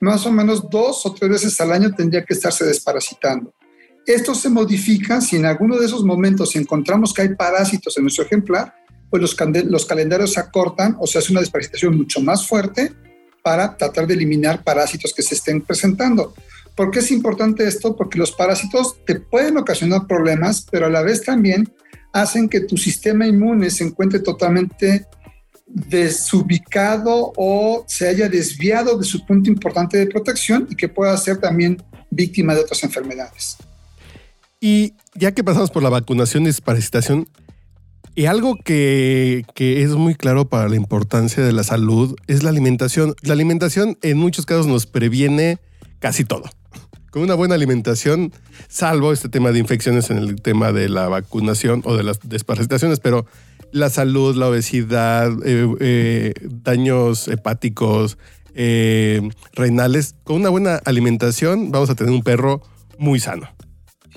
más 0.00 0.26
o 0.26 0.32
menos 0.32 0.68
dos 0.70 1.04
o 1.06 1.14
tres 1.14 1.30
veces 1.30 1.60
al 1.60 1.72
año 1.72 1.94
tendría 1.94 2.24
que 2.24 2.34
estarse 2.34 2.64
desparasitando. 2.64 3.52
Esto 4.06 4.34
se 4.34 4.48
modifica 4.48 5.20
si 5.20 5.36
en 5.36 5.46
alguno 5.46 5.76
de 5.76 5.86
esos 5.86 6.04
momentos 6.04 6.54
encontramos 6.56 7.12
que 7.12 7.22
hay 7.22 7.34
parásitos 7.34 7.96
en 7.96 8.04
nuestro 8.04 8.24
ejemplar, 8.24 8.74
pues 9.10 9.22
los, 9.22 9.86
calendarios 9.86 10.32
se 10.32 10.40
acortan 10.40 10.96
o 11.00 11.06
se 11.06 11.18
hace 11.18 11.32
una 11.32 11.40
desparasitación 11.40 11.96
mucho 11.96 12.20
más 12.20 12.46
fuerte 12.46 12.92
para 13.42 13.76
tratar 13.76 14.06
de 14.06 14.14
eliminar 14.14 14.62
parásitos 14.62 15.12
que 15.14 15.22
se 15.22 15.34
estén 15.34 15.62
presentando. 15.62 16.34
¿Por 16.78 16.92
qué 16.92 17.00
es 17.00 17.10
importante 17.10 17.66
esto? 17.66 17.96
Porque 17.96 18.20
los 18.20 18.30
parásitos 18.30 19.04
te 19.04 19.18
pueden 19.18 19.56
ocasionar 19.56 20.06
problemas, 20.06 20.64
pero 20.70 20.86
a 20.86 20.88
la 20.88 21.02
vez 21.02 21.24
también 21.24 21.68
hacen 22.12 22.48
que 22.48 22.60
tu 22.60 22.76
sistema 22.76 23.26
inmune 23.26 23.68
se 23.70 23.82
encuentre 23.82 24.20
totalmente 24.20 25.04
desubicado 25.66 27.32
o 27.36 27.84
se 27.88 28.06
haya 28.06 28.28
desviado 28.28 28.96
de 28.96 29.04
su 29.04 29.26
punto 29.26 29.50
importante 29.50 29.98
de 29.98 30.06
protección 30.06 30.68
y 30.70 30.76
que 30.76 30.88
pueda 30.88 31.16
ser 31.16 31.38
también 31.38 31.82
víctima 32.10 32.54
de 32.54 32.60
otras 32.60 32.84
enfermedades. 32.84 33.56
Y 34.60 34.94
ya 35.16 35.32
que 35.32 35.42
pasamos 35.42 35.72
por 35.72 35.82
la 35.82 35.88
vacunación 35.88 36.44
y 36.44 36.46
desparasitación, 36.46 37.28
y 38.14 38.26
algo 38.26 38.54
que, 38.54 39.44
que, 39.56 39.82
es 39.82 39.90
muy 39.96 40.14
claro 40.14 40.48
para 40.48 40.68
la 40.68 40.76
importancia 40.76 41.42
de 41.42 41.50
la 41.50 41.64
salud 41.64 42.14
es 42.28 42.44
la 42.44 42.50
alimentación. 42.50 43.16
La 43.22 43.32
alimentación 43.32 43.98
en 44.02 44.16
muchos 44.16 44.46
casos 44.46 44.68
nos 44.68 44.86
previene 44.86 45.58
casi 45.98 46.24
todo 46.24 46.44
con 47.10 47.22
una 47.22 47.34
buena 47.34 47.54
alimentación, 47.54 48.32
salvo 48.68 49.12
este 49.12 49.28
tema 49.28 49.52
de 49.52 49.58
infecciones 49.58 50.10
en 50.10 50.18
el 50.18 50.40
tema 50.40 50.72
de 50.72 50.88
la 50.88 51.08
vacunación 51.08 51.82
o 51.84 51.96
de 51.96 52.02
las 52.02 52.20
desparasitaciones, 52.22 53.00
pero 53.00 53.26
la 53.72 53.90
salud, 53.90 54.36
la 54.36 54.48
obesidad, 54.48 55.30
eh, 55.44 55.68
eh, 55.80 56.34
daños 56.42 57.28
hepáticos, 57.28 58.18
eh, 58.54 59.28
renales, 59.52 60.14
con 60.24 60.36
una 60.36 60.48
buena 60.48 60.76
alimentación 60.84 61.70
vamos 61.70 61.90
a 61.90 61.94
tener 61.94 62.12
un 62.12 62.22
perro 62.22 62.62
muy 62.98 63.20
sano. 63.20 63.48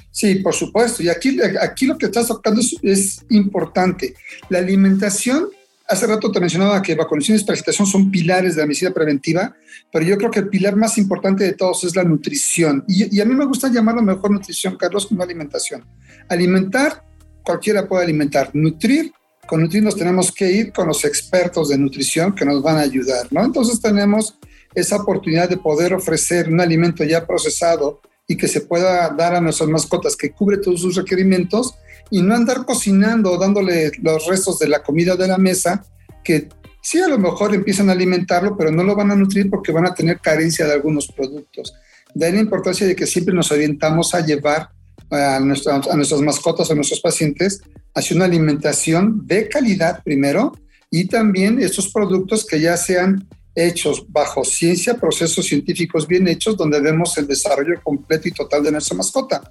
Sí, 0.10 0.36
por 0.36 0.54
supuesto. 0.54 1.02
Y 1.04 1.10
aquí, 1.10 1.38
aquí 1.62 1.86
lo 1.86 1.98
que 1.98 2.08
estás 2.08 2.28
tocando 2.28 2.60
es, 2.60 2.76
es 2.82 3.26
importante. 3.30 4.14
La 4.50 4.60
alimentación 4.60 5.50
Hace 5.92 6.08
rato 6.08 6.32
te 6.32 6.40
mencionaba 6.40 6.82
que 6.82 6.96
vacunación 6.96 7.36
y 7.36 7.40
desparasitación 7.40 7.86
son 7.86 8.10
pilares 8.10 8.56
de 8.56 8.62
la 8.62 8.66
medicina 8.66 8.92
preventiva, 8.92 9.54
pero 9.92 10.06
yo 10.06 10.18
creo 10.18 10.32
que 10.32 10.40
el 10.40 10.48
pilar 10.48 10.78
más 10.78 10.98
importante 10.98 11.44
de 11.44 11.52
todos 11.52 11.84
es 11.84 11.98
la 11.98 12.06
nutrición. 12.06 12.86
Y, 12.88 13.20
a 13.20 13.26
mí 13.26 13.36
me 13.36 13.44
gusta 13.44 13.68
llamarlo 13.68 14.02
mejor 14.02 14.32
nutrición, 14.32 14.78
Carlos, 14.78 15.06
como 15.06 15.22
alimentación. 15.22 15.84
Alimentar, 16.30 17.04
cualquiera 17.44 17.90
puede 17.90 18.06
alimentar. 18.06 18.52
Nutrir, 18.54 19.12
con 19.46 19.60
nutrir 19.60 19.84
nos 19.84 19.98
tenemos 19.98 20.32
que 20.32 20.50
ir 20.50 20.72
con 20.72 20.88
los 20.88 21.04
expertos 21.04 21.68
de 21.68 21.78
nutrición 21.78 22.34
que 22.34 22.46
nos 22.46 22.64
van 22.64 22.78
a 22.78 22.82
ayudar, 22.82 23.28
¿no? 23.30 23.44
Entonces 23.44 23.82
tenemos 23.82 24.40
esa 24.74 24.96
oportunidad 24.96 25.50
de 25.50 25.58
poder 25.58 25.94
ofrecer 25.94 26.48
un 26.48 26.62
alimento 26.62 27.04
ya 27.04 27.28
procesado 27.28 28.00
y 28.26 28.38
que 28.38 28.48
se 28.48 28.62
pueda 28.62 29.10
dar 29.10 29.36
a 29.36 29.42
nuestras 29.42 29.70
mascotas 29.70 30.16
que 30.16 30.32
cubre 30.32 30.56
todos 30.56 30.80
sus 30.80 30.96
requerimientos 30.96 31.76
y 32.12 32.22
no 32.22 32.36
andar 32.36 32.66
cocinando, 32.66 33.38
dándole 33.38 33.92
los 34.04 34.28
restos 34.28 34.60
de 34.60 34.68
la 34.68 34.84
comida 34.84 35.16
de 35.16 35.28
la 35.28 35.38
mesa, 35.38 35.84
que 36.24 36.50
sí 36.82 37.00
a 37.00 37.08
lo 37.08 37.18
mejor 37.18 37.56
empiezan 37.56 37.90
a 37.90 37.94
alimentarlo, 37.94 38.56
pero 38.58 38.70
no 38.70 38.84
lo 38.84 38.96
van 38.96 39.12
a 39.12 39.16
nutrir 39.16 39.50
porque 39.50 39.72
van 39.72 39.88
a 39.88 39.96
tener 39.96 40.20
carencia 40.20 40.68
de 40.68 40.74
algunos 40.74 41.08
productos. 41.08 41.74
De 42.14 42.26
ahí 42.26 42.34
la 42.34 42.42
importancia 42.42 42.86
de 42.86 42.96
que 42.96 43.08
siempre 43.08 43.34
nos 43.34 43.52
orientamos 43.52 44.14
a 44.14 44.26
llevar 44.26 44.70
a, 45.10 45.40
nuestras, 45.40 45.88
a 45.88 45.96
nuestras 45.96 46.22
mascotas, 46.22 46.70
a 46.70 46.76
nuestros 46.76 47.00
pacientes, 47.00 47.62
hacia 47.96 48.16
una 48.16 48.26
alimentación 48.26 49.26
de 49.26 49.48
calidad 49.48 50.04
primero 50.04 50.52
y 50.90 51.06
también 51.06 51.62
estos 51.62 51.90
productos 51.90 52.46
que 52.46 52.60
ya 52.60 52.76
sean 52.76 53.28
hechos 53.56 54.06
bajo 54.10 54.44
ciencia, 54.44 54.96
procesos 54.96 55.46
científicos 55.46 56.08
bien 56.08 56.28
hechos, 56.28 56.58
donde 56.58 56.80
vemos 56.82 57.18
el 57.18 57.28
desarrollo 57.28 57.82
completo 57.82 58.28
y 58.28 58.32
total 58.32 58.64
de 58.64 58.72
nuestra 58.72 58.98
mascota. 58.98 59.42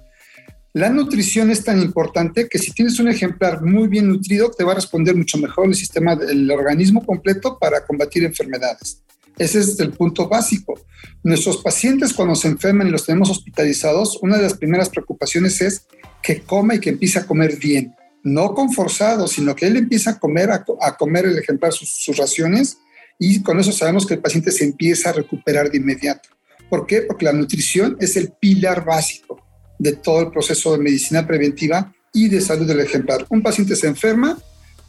La 0.73 0.89
nutrición 0.89 1.51
es 1.51 1.65
tan 1.65 1.81
importante 1.81 2.47
que 2.47 2.57
si 2.57 2.71
tienes 2.71 2.97
un 2.97 3.09
ejemplar 3.09 3.61
muy 3.61 3.89
bien 3.89 4.07
nutrido, 4.07 4.49
te 4.51 4.63
va 4.63 4.71
a 4.71 4.75
responder 4.75 5.13
mucho 5.13 5.37
mejor 5.37 5.67
el 5.67 5.75
sistema 5.75 6.15
del 6.15 6.49
organismo 6.49 7.05
completo 7.05 7.59
para 7.59 7.85
combatir 7.85 8.23
enfermedades. 8.23 9.03
Ese 9.37 9.59
es 9.59 9.77
el 9.81 9.91
punto 9.91 10.29
básico. 10.29 10.79
Nuestros 11.23 11.57
pacientes 11.57 12.13
cuando 12.13 12.35
se 12.35 12.47
enferman 12.47 12.87
y 12.87 12.91
los 12.91 13.05
tenemos 13.05 13.29
hospitalizados, 13.29 14.17
una 14.21 14.37
de 14.37 14.43
las 14.43 14.53
primeras 14.53 14.89
preocupaciones 14.89 15.59
es 15.59 15.87
que 16.23 16.41
coma 16.41 16.75
y 16.75 16.79
que 16.79 16.91
empiece 16.91 17.19
a 17.19 17.25
comer 17.25 17.57
bien. 17.57 17.93
No 18.23 18.53
con 18.53 18.71
forzado, 18.71 19.27
sino 19.27 19.53
que 19.57 19.67
él 19.67 19.75
empieza 19.75 20.11
a 20.11 20.19
comer, 20.19 20.51
a, 20.51 20.63
comer 20.97 21.25
el 21.25 21.37
ejemplar 21.37 21.73
sus, 21.73 21.89
sus 21.89 22.15
raciones 22.15 22.77
y 23.19 23.41
con 23.41 23.59
eso 23.59 23.73
sabemos 23.73 24.05
que 24.05 24.13
el 24.13 24.21
paciente 24.21 24.51
se 24.51 24.63
empieza 24.63 25.09
a 25.09 25.13
recuperar 25.13 25.69
de 25.69 25.79
inmediato. 25.79 26.29
¿Por 26.69 26.87
qué? 26.87 27.01
Porque 27.01 27.25
la 27.25 27.33
nutrición 27.33 27.97
es 27.99 28.15
el 28.15 28.31
pilar 28.39 28.85
básico 28.85 29.40
de 29.81 29.93
todo 29.93 30.21
el 30.21 30.29
proceso 30.29 30.73
de 30.73 30.77
medicina 30.77 31.25
preventiva 31.25 31.91
y 32.13 32.29
de 32.29 32.39
salud 32.39 32.67
del 32.67 32.81
ejemplar. 32.81 33.25
Un 33.29 33.41
paciente 33.41 33.75
se 33.75 33.87
enferma, 33.87 34.37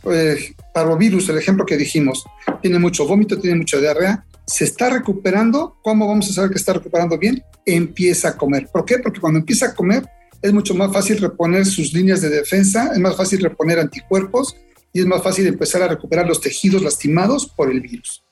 pues, 0.02 0.52
parvovirus, 0.74 1.30
el 1.30 1.38
ejemplo 1.38 1.64
que 1.64 1.78
dijimos, 1.78 2.24
tiene 2.60 2.78
mucho 2.78 3.06
vómito, 3.06 3.38
tiene 3.38 3.56
mucha 3.56 3.78
diarrea, 3.78 4.26
se 4.46 4.64
está 4.64 4.90
recuperando. 4.90 5.78
¿Cómo 5.82 6.06
vamos 6.06 6.28
a 6.28 6.34
saber 6.34 6.50
que 6.50 6.58
está 6.58 6.74
recuperando 6.74 7.16
bien? 7.16 7.42
Empieza 7.64 8.28
a 8.28 8.36
comer. 8.36 8.68
¿Por 8.70 8.84
qué? 8.84 8.98
Porque 8.98 9.20
cuando 9.20 9.38
empieza 9.38 9.66
a 9.66 9.74
comer 9.74 10.04
es 10.42 10.52
mucho 10.52 10.74
más 10.74 10.92
fácil 10.92 11.18
reponer 11.18 11.64
sus 11.64 11.94
líneas 11.94 12.20
de 12.20 12.28
defensa, 12.28 12.90
es 12.92 12.98
más 12.98 13.16
fácil 13.16 13.40
reponer 13.40 13.78
anticuerpos 13.78 14.56
y 14.92 15.00
es 15.00 15.06
más 15.06 15.22
fácil 15.22 15.46
empezar 15.46 15.82
a 15.82 15.88
recuperar 15.88 16.26
los 16.26 16.40
tejidos 16.40 16.82
lastimados 16.82 17.46
por 17.46 17.70
el 17.70 17.80
virus. 17.80 18.24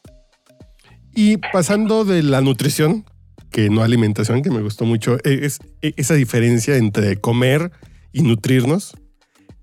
Y 1.14 1.38
pasando 1.38 2.04
de 2.04 2.22
la 2.22 2.42
nutrición, 2.42 3.06
que 3.50 3.70
no 3.70 3.82
alimentación, 3.82 4.42
que 4.42 4.50
me 4.50 4.62
gustó 4.62 4.84
mucho, 4.84 5.18
e, 5.24 5.46
es, 5.46 5.58
e, 5.82 5.94
esa 5.96 6.14
diferencia 6.14 6.76
entre 6.76 7.16
comer 7.16 7.70
y 8.12 8.22
nutrirnos. 8.22 8.92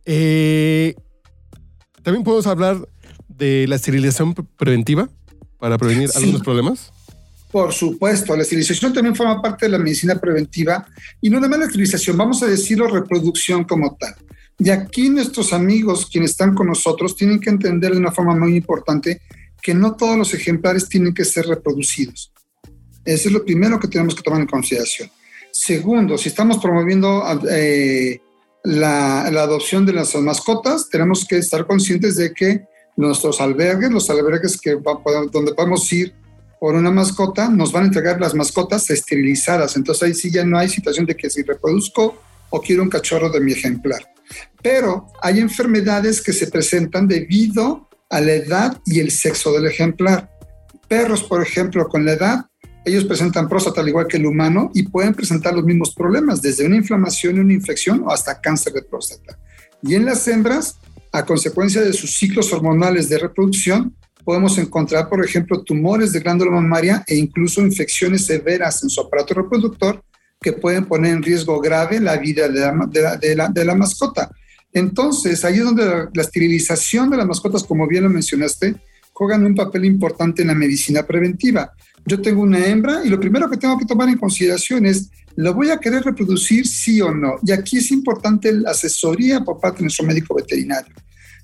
Eh, 0.06 0.96
también 2.04 2.24
podemos 2.24 2.48
hablar 2.48 2.88
de 3.28 3.66
la 3.68 3.76
esterilización 3.76 4.34
preventiva 4.34 5.10
para 5.60 5.78
prevenir 5.78 6.10
algunos 6.16 6.42
problemas. 6.42 6.92
Por 7.52 7.74
supuesto, 7.74 8.36
la 8.36 8.44
esterilización 8.44 8.94
también 8.94 9.16
forma 9.16 9.42
parte 9.42 9.66
de 9.66 9.72
la 9.72 9.78
medicina 9.78 10.16
preventiva 10.16 10.86
y 11.22 11.30
no 11.30 11.38
nada 11.38 11.50
más 11.50 11.60
la 11.60 11.66
esterilización, 11.66 12.18
vamos 12.18 12.44
a 12.44 12.48
decirlo 12.48 12.88
reproducción 12.88 13.64
como 13.64 13.96
tal. 13.96 14.16
Y 14.60 14.70
aquí 14.70 15.10
nuestros 15.10 15.54
amigos, 15.54 16.08
quienes 16.12 16.32
están 16.32 16.56
con 16.56 16.68
nosotros, 16.68 17.16
tienen 17.16 17.40
que 17.40 17.50
entender 17.50 17.92
de 17.92 18.00
una 18.00 18.12
forma 18.12 18.36
muy 18.36 18.56
importante 18.56 19.22
que 19.62 19.74
no 19.74 19.96
todos 19.96 20.18
los 20.18 20.34
ejemplares 20.34 20.90
tienen 20.90 21.14
que 21.14 21.26
ser 21.26 21.46
reproducidos. 21.46 22.32
Eso 23.08 23.30
es 23.30 23.34
lo 23.34 23.46
primero 23.46 23.80
que 23.80 23.88
tenemos 23.88 24.14
que 24.14 24.22
tomar 24.22 24.42
en 24.42 24.48
consideración. 24.48 25.10
Segundo, 25.50 26.18
si 26.18 26.28
estamos 26.28 26.58
promoviendo 26.58 27.24
eh, 27.50 28.20
la, 28.66 29.22
adopción 29.22 29.86
de 29.86 29.94
las 29.94 30.14
mascotas, 30.16 30.90
tenemos 30.90 31.26
que 31.26 31.38
estar 31.38 31.66
conscientes 31.66 32.18
de 32.18 32.34
que 32.34 32.66
nuestros 32.98 33.40
albergues, 33.40 33.92
los 33.92 34.10
albergues 34.10 34.60
que 34.60 34.78
donde 35.32 35.54
podemos 35.54 35.90
ir 35.94 36.14
por 36.60 36.76
una 36.76 36.92
mascota, 36.92 37.48
nos 37.48 37.72
van 37.72 37.84
a 37.84 37.88
entregar 37.88 38.20
las 38.20 38.36
mascotas 38.36 38.90
esterilizadas. 38.90 39.78
Entonces 39.78 40.04
ahí 40.04 40.14
sí 40.14 40.30
ya 40.30 40.44
no 40.44 40.58
hay 40.58 40.68
situación 40.68 41.06
de 41.06 41.16
que 41.16 41.30
si 41.30 41.44
reproduzco 41.44 42.22
o 42.50 42.62
quiero 42.62 42.84
un 42.84 42.90
cachorro 42.90 43.30
de 43.30 43.40
mi 43.40 43.54
ejemplar. 43.54 44.02
Pero 44.62 45.08
hay 45.22 45.40
enfermedades 45.40 46.22
que 46.22 46.34
se 46.34 46.48
presentan 46.48 47.08
debido 47.08 47.88
a 48.10 48.20
la 48.20 48.34
edad 48.34 48.82
y 48.86 49.00
el 49.00 49.12
sexo 49.12 49.54
del 49.54 49.68
ejemplar. 49.68 50.30
Perros, 50.90 51.24
por 51.24 51.42
ejemplo, 51.42 51.88
con 51.88 52.06
la 52.06 52.12
edad 52.12 52.46
ellos 52.88 53.04
presentan 53.04 53.50
próstata 53.50 53.82
al 53.82 53.90
igual 53.90 54.08
que 54.08 54.18
el 54.18 54.26
humano 54.26 54.72
y 54.74 54.84
pueden 54.84 55.14
presentar 55.14 55.54
los 55.54 55.66
mismos 55.66 55.94
problemas, 55.94 56.42
desde 56.42 56.66
una 56.66 56.78
inflamación 56.78 57.36
y 57.36 57.40
una 57.40 57.54
infección 57.54 58.02
o 58.06 58.12
hasta 58.12 58.40
cáncer 58.40 58.74
de 58.74 58.82
próstata. 58.82 59.38
Y 59.84 59.96
en 59.96 60.06
las 60.06 60.26
hembras, 60.28 60.78
a 61.12 61.26
consecuencia 61.26 61.82
de 61.82 61.92
sus 61.92 62.16
ciclos 62.16 62.52
hormonales 62.54 63.10
de 63.10 63.20
reproducción, 63.20 63.94
podemos 64.24 64.58
encontrar, 64.58 65.10
por 65.10 65.24
ejemplo, 65.24 65.62
tumores 65.64 66.14
de 66.14 66.22
glándula 66.22 66.52
mamaria 66.52 67.04
e 67.08 67.16
incluso 67.16 67.62
infecciones 67.62 68.26
severas 68.26 68.82
en 68.84 68.90
su 68.90 69.02
aparato 69.02 69.34
reproductor 69.34 70.02
que 70.42 70.54
pueden 70.54 70.86
poner 70.86 71.14
en 71.14 71.24
riesgo 71.24 71.60
grave 71.60 72.00
la 72.00 72.18
vida 72.18 72.48
de 72.48 73.66
la, 73.66 73.76
mascota. 73.76 74.32
Entonces, 74.72 75.44
ahí 75.44 75.58
es 75.58 75.64
donde 75.64 76.08
la 76.14 76.22
esterilización 76.22 77.10
de 77.10 77.18
las 77.18 77.26
mascotas, 77.26 77.64
como 77.64 77.88
bien 77.88 78.04
lo 78.04 78.10
mencionaste, 78.10 78.76
juegan 79.12 79.46
un 79.46 79.56
papel 79.56 79.86
importante 79.86 80.44
en 80.44 80.50
la 80.50 80.56
medicina 80.56 81.04
preventiva 81.04 81.74
yo 82.08 82.22
tengo 82.22 82.42
una 82.42 82.66
hembra 82.66 83.02
y 83.04 83.10
lo 83.10 83.20
primero 83.20 83.50
que 83.50 83.58
tengo 83.58 83.78
que 83.78 83.86
tomar 83.86 84.08
en 84.08 84.18
consideración 84.18 84.86
es, 84.86 85.10
¿lo 85.36 85.54
voy 85.54 85.70
a 85.70 85.78
querer 85.78 86.04
reproducir 86.04 86.66
sí 86.66 87.02
o 87.02 87.14
no? 87.14 87.36
Y 87.44 87.52
aquí 87.52 87.78
es 87.78 87.92
importante 87.92 88.52
la 88.54 88.72
asesoría 88.72 89.42
por 89.42 89.60
parte 89.60 89.80
de 89.80 89.84
nuestro 89.84 90.06
médico 90.06 90.34
veterinario. 90.34 90.96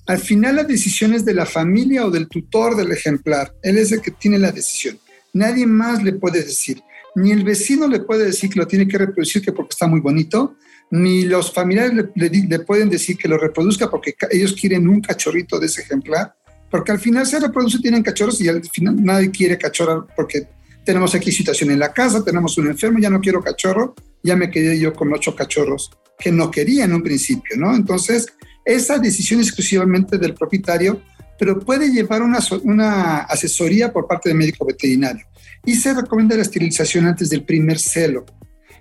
Al 0.05 0.19
final 0.19 0.55
la 0.55 0.63
decisión 0.63 1.13
es 1.13 1.25
de 1.25 1.33
la 1.33 1.45
familia 1.45 2.05
o 2.05 2.11
del 2.11 2.27
tutor 2.27 2.75
del 2.75 2.91
ejemplar. 2.91 3.53
Él 3.61 3.77
es 3.77 3.91
el 3.91 4.01
que 4.01 4.11
tiene 4.11 4.39
la 4.39 4.51
decisión. 4.51 4.97
Nadie 5.33 5.65
más 5.65 6.01
le 6.01 6.13
puede 6.13 6.43
decir. 6.43 6.81
Ni 7.15 7.31
el 7.31 7.43
vecino 7.43 7.87
le 7.87 7.99
puede 7.99 8.25
decir 8.25 8.49
que 8.49 8.59
lo 8.59 8.67
tiene 8.67 8.87
que 8.87 8.97
reproducir 8.97 9.41
que 9.41 9.51
porque 9.51 9.71
está 9.71 9.87
muy 9.87 9.99
bonito, 9.99 10.55
ni 10.91 11.23
los 11.23 11.53
familiares 11.53 11.93
le, 12.15 12.29
le 12.29 12.59
pueden 12.59 12.89
decir 12.89 13.17
que 13.17 13.27
lo 13.27 13.37
reproduzca 13.37 13.89
porque 13.89 14.15
ellos 14.31 14.53
quieren 14.59 14.87
un 14.87 15.01
cachorrito 15.01 15.59
de 15.59 15.67
ese 15.67 15.81
ejemplar 15.81 16.35
porque 16.73 16.91
al 16.91 16.97
final 16.97 17.23
se 17.27 17.39
reproduce, 17.39 17.77
tienen 17.77 18.01
cachorros 18.01 18.41
y 18.41 18.47
al 18.47 18.63
final 18.67 18.95
nadie 18.99 19.29
quiere 19.29 19.59
cachorro 19.59 20.07
porque 20.15 20.47
tenemos 20.83 21.13
aquí 21.13 21.31
situación 21.31 21.69
en 21.69 21.77
la 21.77 21.93
casa, 21.93 22.25
tenemos 22.25 22.57
un 22.57 22.65
enfermo, 22.65 22.97
ya 22.97 23.11
no 23.11 23.21
quiero 23.21 23.43
cachorro, 23.43 23.93
ya 24.23 24.35
me 24.35 24.49
quedé 24.49 24.79
yo 24.79 24.91
con 24.91 25.13
ocho 25.13 25.35
cachorros 25.35 25.91
que 26.17 26.31
no 26.31 26.49
quería 26.49 26.85
en 26.85 26.95
un 26.95 27.03
principio, 27.03 27.57
¿no? 27.57 27.75
Entonces, 27.75 28.25
esa 28.65 28.97
decisión 28.97 29.39
exclusivamente 29.39 30.17
del 30.17 30.33
propietario, 30.33 30.99
pero 31.37 31.59
puede 31.59 31.91
llevar 31.91 32.23
una, 32.23 32.39
una 32.63 33.19
asesoría 33.19 33.93
por 33.93 34.07
parte 34.07 34.29
del 34.29 34.39
médico 34.39 34.65
veterinario. 34.65 35.27
Y 35.63 35.75
se 35.75 35.93
recomienda 35.93 36.35
la 36.35 36.41
esterilización 36.41 37.05
antes 37.05 37.29
del 37.29 37.43
primer 37.43 37.77
celo. 37.77 38.25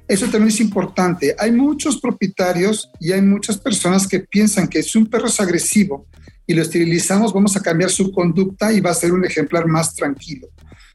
Eso 0.08 0.24
también 0.30 0.48
es 0.48 0.60
importante. 0.60 1.36
Hay 1.38 1.52
muchos 1.52 2.00
propietarios 2.00 2.90
y 2.98 3.12
hay 3.12 3.20
muchas 3.20 3.58
personas 3.58 4.08
que 4.08 4.20
piensan 4.20 4.66
que 4.66 4.82
si 4.82 4.96
un 4.96 5.08
perro 5.08 5.26
es 5.26 5.38
agresivo, 5.38 6.06
y 6.46 6.54
lo 6.54 6.62
esterilizamos, 6.62 7.32
vamos 7.32 7.56
a 7.56 7.60
cambiar 7.60 7.90
su 7.90 8.12
conducta 8.12 8.72
y 8.72 8.80
va 8.80 8.90
a 8.90 8.94
ser 8.94 9.12
un 9.12 9.24
ejemplar 9.24 9.66
más 9.66 9.94
tranquilo. 9.94 10.48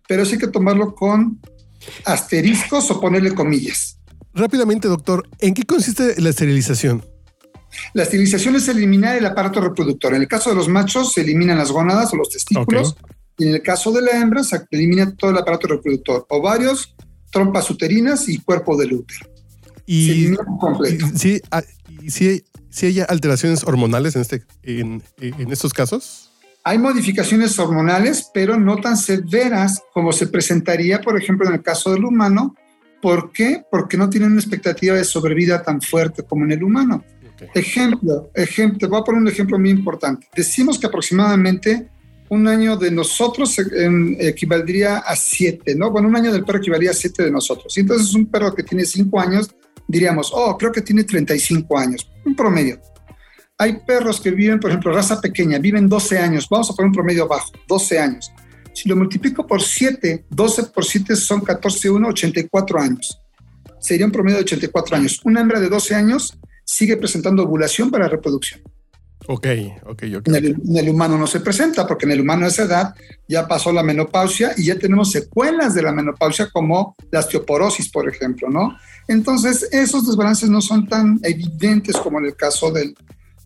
Pero 0.08 0.24
eso 0.24 0.34
hay 0.34 0.40
que 0.40 0.48
tomarlo 0.48 0.94
con 0.94 1.40
asteriscos 2.06 2.90
o 2.92 3.00
ponerle 3.00 3.34
comillas. 3.34 4.00
Rápidamente, 4.34 4.88
doctor, 4.88 5.28
¿en 5.40 5.54
qué 5.54 5.64
consiste 5.64 6.20
la 6.22 6.30
esterilización? 6.30 7.04
La 7.94 8.04
esterilización 8.04 8.56
es 8.56 8.68
eliminar 8.68 9.18
el 9.18 9.26
aparato 9.26 9.62
reproductor. 9.62 10.14
En 10.14 10.22
el 10.22 10.28
caso 10.28 10.50
de 10.50 10.56
los 10.56 10.68
machos 10.68 11.14
se 11.14 11.22
eliminan 11.22 11.58
las 11.58 11.72
gónadas 11.72 12.14
o 12.14 12.18
los 12.18 12.30
testículos 12.30 12.96
y 13.38 13.48
en 13.48 13.56
el 13.56 13.62
caso 13.62 13.92
de 13.92 14.02
la 14.02 14.20
hembra 14.20 14.44
se 14.44 14.66
elimina 14.72 15.16
todo 15.16 15.32
el 15.32 15.38
aparato 15.38 15.68
reproductor, 15.68 16.26
ovarios, 16.30 16.96
trompas 17.32 17.70
uterinas 17.70 18.28
y 18.30 18.40
cuerpo 18.40 18.76
del 18.78 18.94
útero. 18.94 19.30
Y, 19.86 20.36
sí, 21.16 21.42
ah, 21.52 21.64
sí, 22.78 22.86
hay 22.86 23.00
alteraciones 23.08 23.64
hormonales 23.64 24.16
en, 24.16 24.22
este, 24.22 24.44
en, 24.64 25.04
en 25.20 25.52
estos 25.52 25.74
casos. 25.74 26.30
Hay 26.64 26.78
modificaciones 26.78 27.58
hormonales, 27.60 28.30
pero 28.34 28.60
no 28.60 28.78
tan 28.78 28.98
severas 28.98 29.82
como 29.94 30.12
se 30.12 30.28
presentaría, 30.28 31.02
por 31.02 31.18
ejemplo, 31.18 31.48
en 31.48 31.54
el 31.54 31.62
caso 31.62 31.94
del 31.94 32.04
humano. 32.04 32.56
¿Por 33.02 33.32
qué? 33.32 33.64
Porque 33.72 33.96
no 33.96 34.10
tienen 34.10 34.32
una 34.32 34.42
expectativa 34.42 34.96
de 34.96 35.06
sobrevida 35.06 35.64
tan 35.64 35.82
fuerte 35.82 36.24
como 36.24 36.44
en 36.46 36.52
el 36.52 36.64
humano. 36.64 37.04
Ejemplo, 37.54 38.32
ejemplo, 38.34 38.90
voy 38.90 39.00
a 39.00 39.04
poner 39.04 39.22
un 39.22 39.28
ejemplo 39.28 39.60
muy 39.60 39.70
importante. 39.70 40.28
Decimos 40.36 40.80
que 40.80 40.88
aproximadamente 40.88 41.90
un 42.30 42.48
año 42.48 42.76
de 42.76 42.92
nosotros 42.92 43.56
equivaldría 44.20 44.98
a 44.98 45.16
siete, 45.16 45.76
¿no? 45.76 45.92
Bueno, 45.92 46.08
un 46.10 46.16
año 46.16 46.34
del 46.34 46.44
perro 46.44 46.58
equivaldría 46.58 46.92
a 46.92 46.96
siete 46.96 47.24
de 47.24 47.32
nosotros. 47.32 47.78
Y 47.78 47.82
entonces 47.82 48.14
un 48.14 48.26
perro 48.26 48.54
que 48.54 48.64
tiene 48.64 48.86
cinco 48.86 49.20
años, 49.20 49.50
diríamos, 49.88 50.32
oh, 50.34 50.58
creo 50.58 50.72
que 50.72 50.82
tiene 50.82 51.04
35 51.04 51.78
años, 51.78 52.10
un 52.28 52.36
promedio. 52.36 52.80
Hay 53.58 53.80
perros 53.86 54.22
que 54.22 54.32
viven, 54.32 54.60
por 54.60 54.70
ejemplo, 54.70 54.94
raza 54.94 55.20
pequeña, 55.20 55.58
viven 55.58 55.90
12 55.90 56.20
años, 56.20 56.48
vamos 56.50 56.70
a 56.70 56.74
poner 56.74 56.88
un 56.88 56.94
promedio 56.94 57.28
bajo, 57.28 57.52
12 57.68 58.00
años. 58.00 58.32
Si 58.74 58.88
lo 58.88 58.96
multiplico 58.96 59.48
por 59.48 59.64
7, 59.64 60.26
12 60.30 60.64
por 60.66 60.86
7 60.86 61.16
son 61.16 61.42
14, 61.42 61.90
1, 61.90 62.08
84 62.10 62.80
años. 62.80 63.20
Sería 63.80 64.06
un 64.06 64.12
promedio 64.12 64.38
de 64.38 64.44
84 64.44 64.98
años. 64.98 65.20
Una 65.24 65.42
hembra 65.42 65.60
de 65.60 65.70
12 65.70 65.96
años 65.96 66.38
sigue 66.64 66.98
presentando 66.98 67.44
ovulación 67.44 67.90
para 67.90 68.08
reproducción. 68.08 68.62
Ok, 69.30 69.46
ok, 69.86 70.04
ok. 70.18 70.28
En 70.30 70.78
el, 70.78 70.90
humano 70.90 71.18
no 71.18 71.28
se 71.28 71.42
presenta 71.42 71.86
porque 71.86 72.06
en 72.06 72.14
el 72.14 72.22
humano 72.22 72.46
a 72.46 72.48
esa 72.48 72.64
edad 72.64 72.96
ya 73.28 73.46
pasó 73.46 73.74
la 73.74 73.84
menopausia 73.84 74.54
y 74.56 74.66
ya 74.66 74.80
tenemos 74.80 75.12
secuelas 75.12 75.74
de 75.74 75.82
la 75.82 75.92
menopausia 75.92 76.50
como 76.50 76.96
la 77.12 77.20
osteoporosis, 77.20 77.90
por 77.90 78.08
ejemplo, 78.08 78.50
¿no? 78.50 78.78
Entonces, 79.10 79.68
esos 79.72 80.08
desbalances 80.08 80.50
no 80.50 80.62
son 80.62 80.88
tan 80.88 81.20
evidentes 81.24 81.98
como 81.98 82.20
en 82.20 82.26
el 82.26 82.36
caso 82.38 82.72
del, 82.72 82.96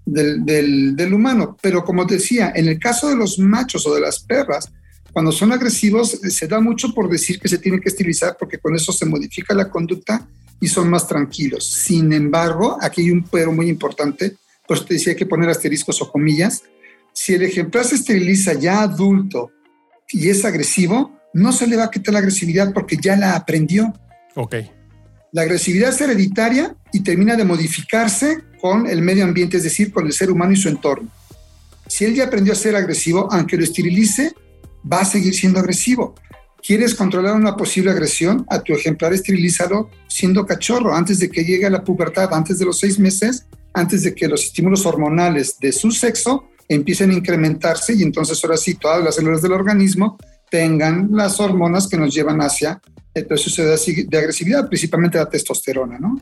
del, 0.06 0.96
del, 0.96 1.14
humano. 1.14 1.58
Pero 1.60 1.84
como 1.84 2.06
decía, 2.06 2.52
en 2.56 2.68
el 2.68 2.78
caso 2.78 3.10
de 3.10 3.16
los 3.16 3.40
machos 3.40 3.88
o 3.88 3.96
de 3.96 4.02
las 4.02 4.20
perras, 4.20 4.72
cuando 5.12 5.32
son 5.32 5.52
agresivos, 5.52 6.12
se 6.12 6.48
da 6.48 6.60
mucho 6.60 6.94
por 6.94 7.10
decir 7.10 7.40
que 7.40 7.50
se 7.50 7.58
tienen 7.58 7.82
que 7.82 7.90
estilizar 7.90 8.38
porque 8.40 8.60
con 8.60 8.76
eso 8.76 8.94
se 8.94 9.06
modifica 9.06 9.56
la 9.56 9.70
conducta 9.70 10.28
y 10.60 10.68
son 10.68 10.92
más 10.92 11.08
tranquilos. 11.08 11.66
Sin 11.66 12.14
embargo, 12.14 12.78
aquí 12.80 13.02
hay 13.02 13.12
un 13.12 13.24
pero 13.24 13.52
muy 13.52 13.68
importante 13.68 14.38
pues 14.72 14.86
te 14.86 14.94
decía 14.94 15.18
que 15.18 15.26
poner 15.26 15.50
asteriscos 15.50 16.02
o 16.02 16.10
comillas, 16.10 16.64
si 17.12 17.34
el 17.34 17.42
ejemplar 17.42 17.84
se 17.84 17.96
esteriliza 17.96 18.54
ya 18.54 18.84
adulto 18.84 19.52
y 20.08 20.30
es 20.30 20.46
agresivo, 20.46 21.20
no 21.34 21.52
se 21.52 21.68
le 21.68 21.76
va 21.76 21.84
a 21.84 21.92
quitar 21.92 22.14
la 22.14 22.20
agresividad 22.20 22.72
porque 22.74 22.96
ya 22.96 23.18
la 23.18 23.36
aprendió. 23.36 23.94
Ok. 24.34 24.56
La 25.34 25.42
agresividad 25.42 25.90
es 25.90 26.00
hereditaria 26.00 26.74
y 26.94 27.02
termina 27.02 27.36
de 27.36 27.44
modificarse 27.44 28.38
con 28.62 28.88
el 28.88 29.02
medio 29.02 29.26
ambiente, 29.26 29.58
es 29.58 29.64
decir, 29.64 29.92
con 29.92 30.06
el 30.06 30.14
ser 30.14 30.32
humano 30.32 30.54
y 30.54 30.56
su 30.56 30.70
entorno. 30.70 31.10
Si 31.86 32.06
él 32.06 32.16
ya 32.16 32.28
aprendió 32.28 32.54
a 32.54 32.56
ser 32.56 32.78
agresivo, 32.78 33.28
aunque 33.30 33.58
lo 33.58 33.66
esterilice, 33.66 34.34
va 34.90 35.02
a 35.02 35.06
seguir 35.06 35.34
siendo 35.34 35.60
agresivo. 35.60 36.16
¿Quieres 36.66 36.96
controlar 36.96 37.36
una 37.36 37.58
posible 37.58 37.92
agresión? 37.92 38.46
A 38.50 38.62
tu 38.62 38.72
ejemplar 38.72 39.12
esterilízalo 39.12 39.90
siendo 40.08 40.46
cachorro, 40.46 40.96
antes 40.96 41.20
de 41.20 41.30
que 41.30 41.44
llegue 41.44 41.66
a 41.66 41.70
la 41.70 41.84
pubertad, 41.84 42.34
antes 42.34 42.58
de 42.58 42.64
los 42.64 42.80
seis 42.80 42.98
meses, 42.98 43.48
antes 43.74 44.04
de 44.04 44.14
que 44.14 44.28
los 44.28 44.44
estímulos 44.44 44.86
hormonales 44.86 45.58
de 45.60 45.72
su 45.72 45.92
sexo 45.92 46.50
empiecen 46.68 47.12
a 47.12 47.14
incrementarse 47.14 47.94
y 47.94 48.04
entonces 48.04 48.44
ahora 48.44 48.58
sí 48.58 48.76
todas 48.76 49.04
las 49.04 49.16
células 49.16 49.42
del 49.42 49.54
organismo 49.54 50.18
tengan 50.50 51.10
las 51.12 51.40
hormonas 51.40 51.88
que 51.88 51.98
nos 51.98 52.14
llevan 52.14 52.42
hacia 52.42 52.82
el 53.14 53.26
proceso 53.26 53.64
de 53.64 54.18
agresividad, 54.18 54.68
principalmente 54.68 55.18
la 55.18 55.30
testosterona, 55.30 56.00
¿no? 56.00 56.18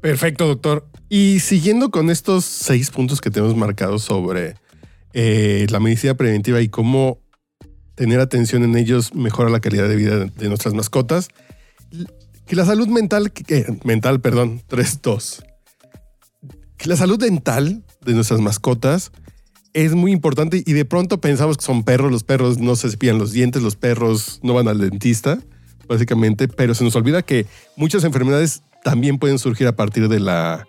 Perfecto, 0.00 0.46
doctor. 0.46 0.86
Y 1.08 1.40
siguiendo 1.40 1.90
con 1.90 2.10
estos 2.10 2.44
seis 2.44 2.90
puntos 2.90 3.20
que 3.20 3.30
tenemos 3.30 3.56
marcados 3.56 4.02
sobre 4.02 4.54
eh, 5.12 5.66
la 5.70 5.80
medicina 5.80 6.14
preventiva 6.14 6.60
y 6.60 6.68
cómo 6.68 7.20
tener 7.94 8.20
atención 8.20 8.62
en 8.62 8.76
ellos 8.76 9.14
mejora 9.14 9.50
la 9.50 9.60
calidad 9.60 9.88
de 9.88 9.96
vida 9.96 10.26
de 10.26 10.48
nuestras 10.48 10.72
mascotas, 10.72 11.28
que 12.46 12.56
la 12.56 12.64
salud 12.64 12.88
mental, 12.88 13.32
que, 13.32 13.66
mental, 13.84 14.20
perdón, 14.20 14.62
3-2, 14.68 15.44
la 16.84 16.96
salud 16.96 17.18
dental 17.18 17.82
de 18.04 18.14
nuestras 18.14 18.40
mascotas 18.40 19.10
es 19.74 19.94
muy 19.94 20.12
importante 20.12 20.62
y 20.64 20.72
de 20.72 20.84
pronto 20.84 21.20
pensamos 21.20 21.56
que 21.56 21.64
son 21.64 21.82
perros, 21.84 22.10
los 22.10 22.24
perros 22.24 22.58
no 22.58 22.76
se 22.76 22.90
cepillan 22.90 23.18
los 23.18 23.32
dientes, 23.32 23.62
los 23.62 23.76
perros 23.76 24.40
no 24.42 24.54
van 24.54 24.68
al 24.68 24.78
dentista, 24.78 25.38
básicamente, 25.88 26.48
pero 26.48 26.74
se 26.74 26.84
nos 26.84 26.96
olvida 26.96 27.22
que 27.22 27.46
muchas 27.76 28.04
enfermedades 28.04 28.62
también 28.82 29.18
pueden 29.18 29.38
surgir 29.38 29.66
a 29.66 29.76
partir 29.76 30.08
de 30.08 30.20
la, 30.20 30.66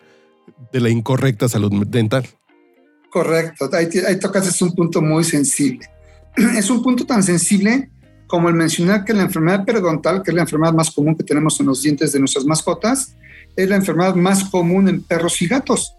de 0.71 0.79
la 0.79 0.89
incorrecta 0.89 1.47
salud 1.47 1.71
dental. 1.87 2.27
Correcto, 3.11 3.69
ahí, 3.73 3.87
ahí 4.07 4.19
tocas 4.19 4.61
un 4.61 4.73
punto 4.75 5.01
muy 5.01 5.23
sensible. 5.23 5.87
Es 6.57 6.69
un 6.69 6.83
punto 6.83 7.05
tan 7.05 7.23
sensible 7.23 7.89
como 8.27 8.47
el 8.49 8.55
mencionar 8.55 9.05
que 9.05 9.13
la 9.13 9.23
enfermedad 9.23 9.65
periodontal, 9.65 10.21
que 10.21 10.29
es 10.29 10.35
la 10.35 10.41
enfermedad 10.41 10.73
más 10.73 10.91
común 10.91 11.15
que 11.15 11.23
tenemos 11.23 11.59
en 11.59 11.65
los 11.65 11.81
dientes 11.81 12.11
de 12.11 12.19
nuestras 12.19 12.45
mascotas, 12.45 13.15
es 13.55 13.67
la 13.67 13.75
enfermedad 13.75 14.13
más 14.13 14.43
común 14.43 14.87
en 14.87 15.01
perros 15.01 15.41
y 15.41 15.47
gatos 15.47 15.95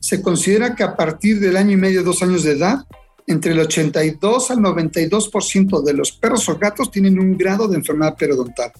se 0.00 0.22
considera 0.22 0.74
que 0.74 0.82
a 0.82 0.96
partir 0.96 1.38
del 1.38 1.56
año 1.56 1.72
y 1.72 1.76
medio, 1.76 2.02
dos 2.02 2.22
años 2.22 2.42
de 2.42 2.52
edad, 2.52 2.84
entre 3.26 3.52
el 3.52 3.60
82 3.60 4.50
al 4.50 4.58
92% 4.58 5.82
de 5.84 5.94
los 5.94 6.12
perros 6.12 6.48
o 6.48 6.58
gatos 6.58 6.90
tienen 6.90 7.20
un 7.20 7.36
grado 7.36 7.68
de 7.68 7.76
enfermedad 7.76 8.16
periodontal. 8.16 8.72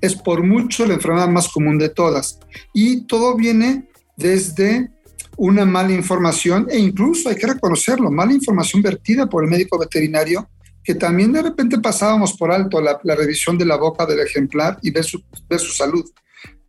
Es 0.00 0.14
por 0.14 0.44
mucho 0.44 0.86
la 0.86 0.94
enfermedad 0.94 1.28
más 1.28 1.48
común 1.48 1.78
de 1.78 1.88
todas. 1.88 2.38
Y 2.72 3.06
todo 3.06 3.34
viene 3.34 3.88
desde 4.16 4.90
una 5.36 5.64
mala 5.64 5.92
información 5.92 6.66
e 6.70 6.78
incluso 6.78 7.28
hay 7.28 7.36
que 7.36 7.46
reconocerlo, 7.46 8.10
mala 8.10 8.32
información 8.32 8.82
vertida 8.82 9.26
por 9.26 9.44
el 9.44 9.50
médico 9.50 9.78
veterinario, 9.78 10.48
que 10.84 10.94
también 10.94 11.32
de 11.32 11.42
repente 11.42 11.78
pasábamos 11.78 12.34
por 12.34 12.52
alto 12.52 12.80
la, 12.80 12.98
revisión 13.02 13.58
de 13.58 13.66
la 13.66 13.76
boca 13.76 14.06
del 14.06 14.20
ejemplar 14.20 14.78
y 14.82 14.90
ver 14.90 15.04
su, 15.04 15.22
ver 15.48 15.58
su 15.58 15.72
salud. 15.72 16.04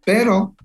Pero 0.04 0.56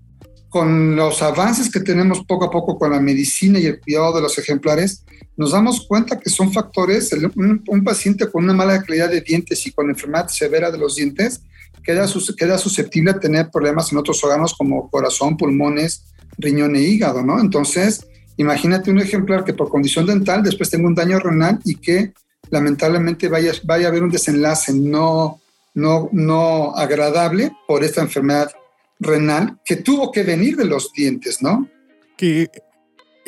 con 0.52 0.96
los 0.96 1.22
avances 1.22 1.70
que 1.70 1.80
tenemos 1.80 2.26
poco 2.26 2.44
a 2.44 2.50
poco 2.50 2.78
con 2.78 2.90
la 2.90 3.00
medicina 3.00 3.58
y 3.58 3.64
el 3.64 3.80
cuidado 3.80 4.16
de 4.16 4.20
los 4.20 4.36
ejemplares, 4.36 5.02
nos 5.34 5.52
damos 5.52 5.86
cuenta 5.86 6.20
que 6.20 6.28
son 6.28 6.52
factores, 6.52 7.10
un, 7.36 7.82
paciente 7.82 8.30
con 8.30 8.44
una 8.44 8.52
mala 8.52 8.82
calidad 8.82 9.08
de 9.08 9.22
dientes 9.22 9.66
y 9.66 9.72
con 9.72 9.88
enfermedad 9.88 10.28
severa 10.28 10.70
de 10.70 10.76
los 10.76 10.96
dientes 10.96 11.40
queda, 11.82 12.06
susceptible 12.58 13.12
a 13.12 13.18
tener 13.18 13.50
problemas 13.50 13.92
en 13.92 13.98
otros 13.98 14.22
órganos 14.24 14.52
como 14.52 14.90
corazón, 14.90 15.38
pulmones, 15.38 16.04
riñón 16.36 16.76
e 16.76 16.82
hígado, 16.82 17.22
¿no? 17.22 17.40
Entonces, 17.40 18.06
imagínate 18.36 18.90
un 18.90 19.00
ejemplar 19.00 19.44
que 19.44 19.54
por 19.54 19.70
condición 19.70 20.04
dental 20.04 20.42
después 20.42 20.68
tenga 20.68 20.86
un 20.86 20.94
daño 20.94 21.18
renal 21.18 21.60
y 21.64 21.76
que 21.76 22.12
lamentablemente 22.50 23.28
vaya, 23.28 23.52
vaya 23.64 23.86
a 23.86 23.88
haber 23.88 24.02
un 24.02 24.10
desenlace 24.10 24.74
no, 24.74 25.40
no, 25.72 26.10
no 26.12 26.76
agradable 26.76 27.52
por 27.66 27.82
esta 27.84 28.02
enfermedad 28.02 28.52
renal 29.02 29.58
que 29.64 29.76
tuvo 29.76 30.10
que 30.12 30.22
venir 30.22 30.56
de 30.56 30.64
los 30.64 30.92
dientes, 30.92 31.42
¿no? 31.42 31.68
Que, 32.16 32.50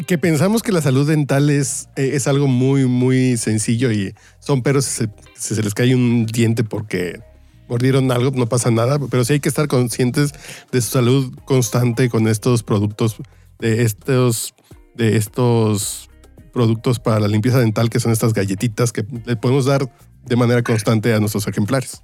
que 0.06 0.18
pensamos 0.18 0.62
que 0.62 0.72
la 0.72 0.82
salud 0.82 1.08
dental 1.08 1.50
es, 1.50 1.88
eh, 1.96 2.10
es 2.14 2.26
algo 2.26 2.46
muy, 2.46 2.86
muy 2.86 3.36
sencillo 3.36 3.92
y 3.92 4.14
son 4.38 4.62
perros, 4.62 4.84
si 4.84 5.06
se, 5.34 5.62
les 5.62 5.74
cae 5.74 5.94
un 5.94 6.26
diente 6.26 6.64
porque 6.64 7.20
mordieron 7.68 8.10
algo, 8.10 8.30
no 8.36 8.46
pasa 8.46 8.70
nada, 8.70 8.98
pero 9.10 9.24
sí 9.24 9.34
hay 9.34 9.40
que 9.40 9.48
estar 9.48 9.68
conscientes 9.68 10.32
de 10.70 10.80
su 10.80 10.90
salud 10.90 11.34
constante 11.44 12.08
con 12.08 12.28
estos 12.28 12.62
productos, 12.62 13.16
de 13.58 13.82
estos, 13.82 14.54
de 14.94 15.16
estos 15.16 16.10
productos 16.52 17.00
para 17.00 17.20
la 17.20 17.28
limpieza 17.28 17.58
dental, 17.58 17.90
que 17.90 18.00
son 18.00 18.12
estas 18.12 18.32
galletitas 18.32 18.92
que 18.92 19.04
le 19.24 19.36
podemos 19.36 19.64
dar 19.64 19.90
de 20.24 20.36
manera 20.36 20.62
constante 20.62 21.14
a 21.14 21.20
nuestros 21.20 21.46
ejemplares. 21.48 22.02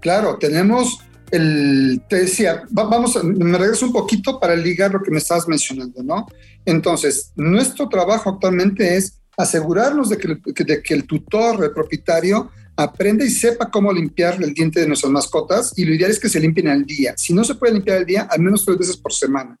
Claro, 0.00 0.38
tenemos 0.38 1.00
el, 1.30 2.02
te 2.08 2.20
decía, 2.20 2.62
vamos, 2.70 3.22
me 3.24 3.58
regreso 3.58 3.86
un 3.86 3.92
poquito 3.92 4.38
para 4.38 4.54
ligar 4.54 4.92
lo 4.92 5.02
que 5.02 5.10
me 5.10 5.18
estabas 5.18 5.48
mencionando, 5.48 6.02
¿no? 6.02 6.26
Entonces, 6.64 7.32
nuestro 7.36 7.88
trabajo 7.88 8.30
actualmente 8.30 8.96
es 8.96 9.20
asegurarnos 9.36 10.08
de 10.08 10.18
que, 10.18 10.64
de 10.64 10.82
que 10.82 10.94
el 10.94 11.04
tutor, 11.04 11.62
el 11.62 11.72
propietario, 11.72 12.50
aprenda 12.76 13.24
y 13.24 13.30
sepa 13.30 13.70
cómo 13.70 13.92
limpiar 13.92 14.42
el 14.42 14.52
diente 14.52 14.80
de 14.80 14.86
nuestras 14.86 15.10
mascotas 15.10 15.72
y 15.76 15.84
lo 15.84 15.94
ideal 15.94 16.10
es 16.10 16.20
que 16.20 16.28
se 16.28 16.40
limpien 16.40 16.68
al 16.68 16.84
día. 16.84 17.14
Si 17.16 17.32
no 17.32 17.42
se 17.42 17.54
puede 17.54 17.74
limpiar 17.74 17.98
al 17.98 18.06
día, 18.06 18.28
al 18.30 18.40
menos 18.40 18.64
tres 18.64 18.78
veces 18.78 18.96
por 18.96 19.12
semana, 19.12 19.56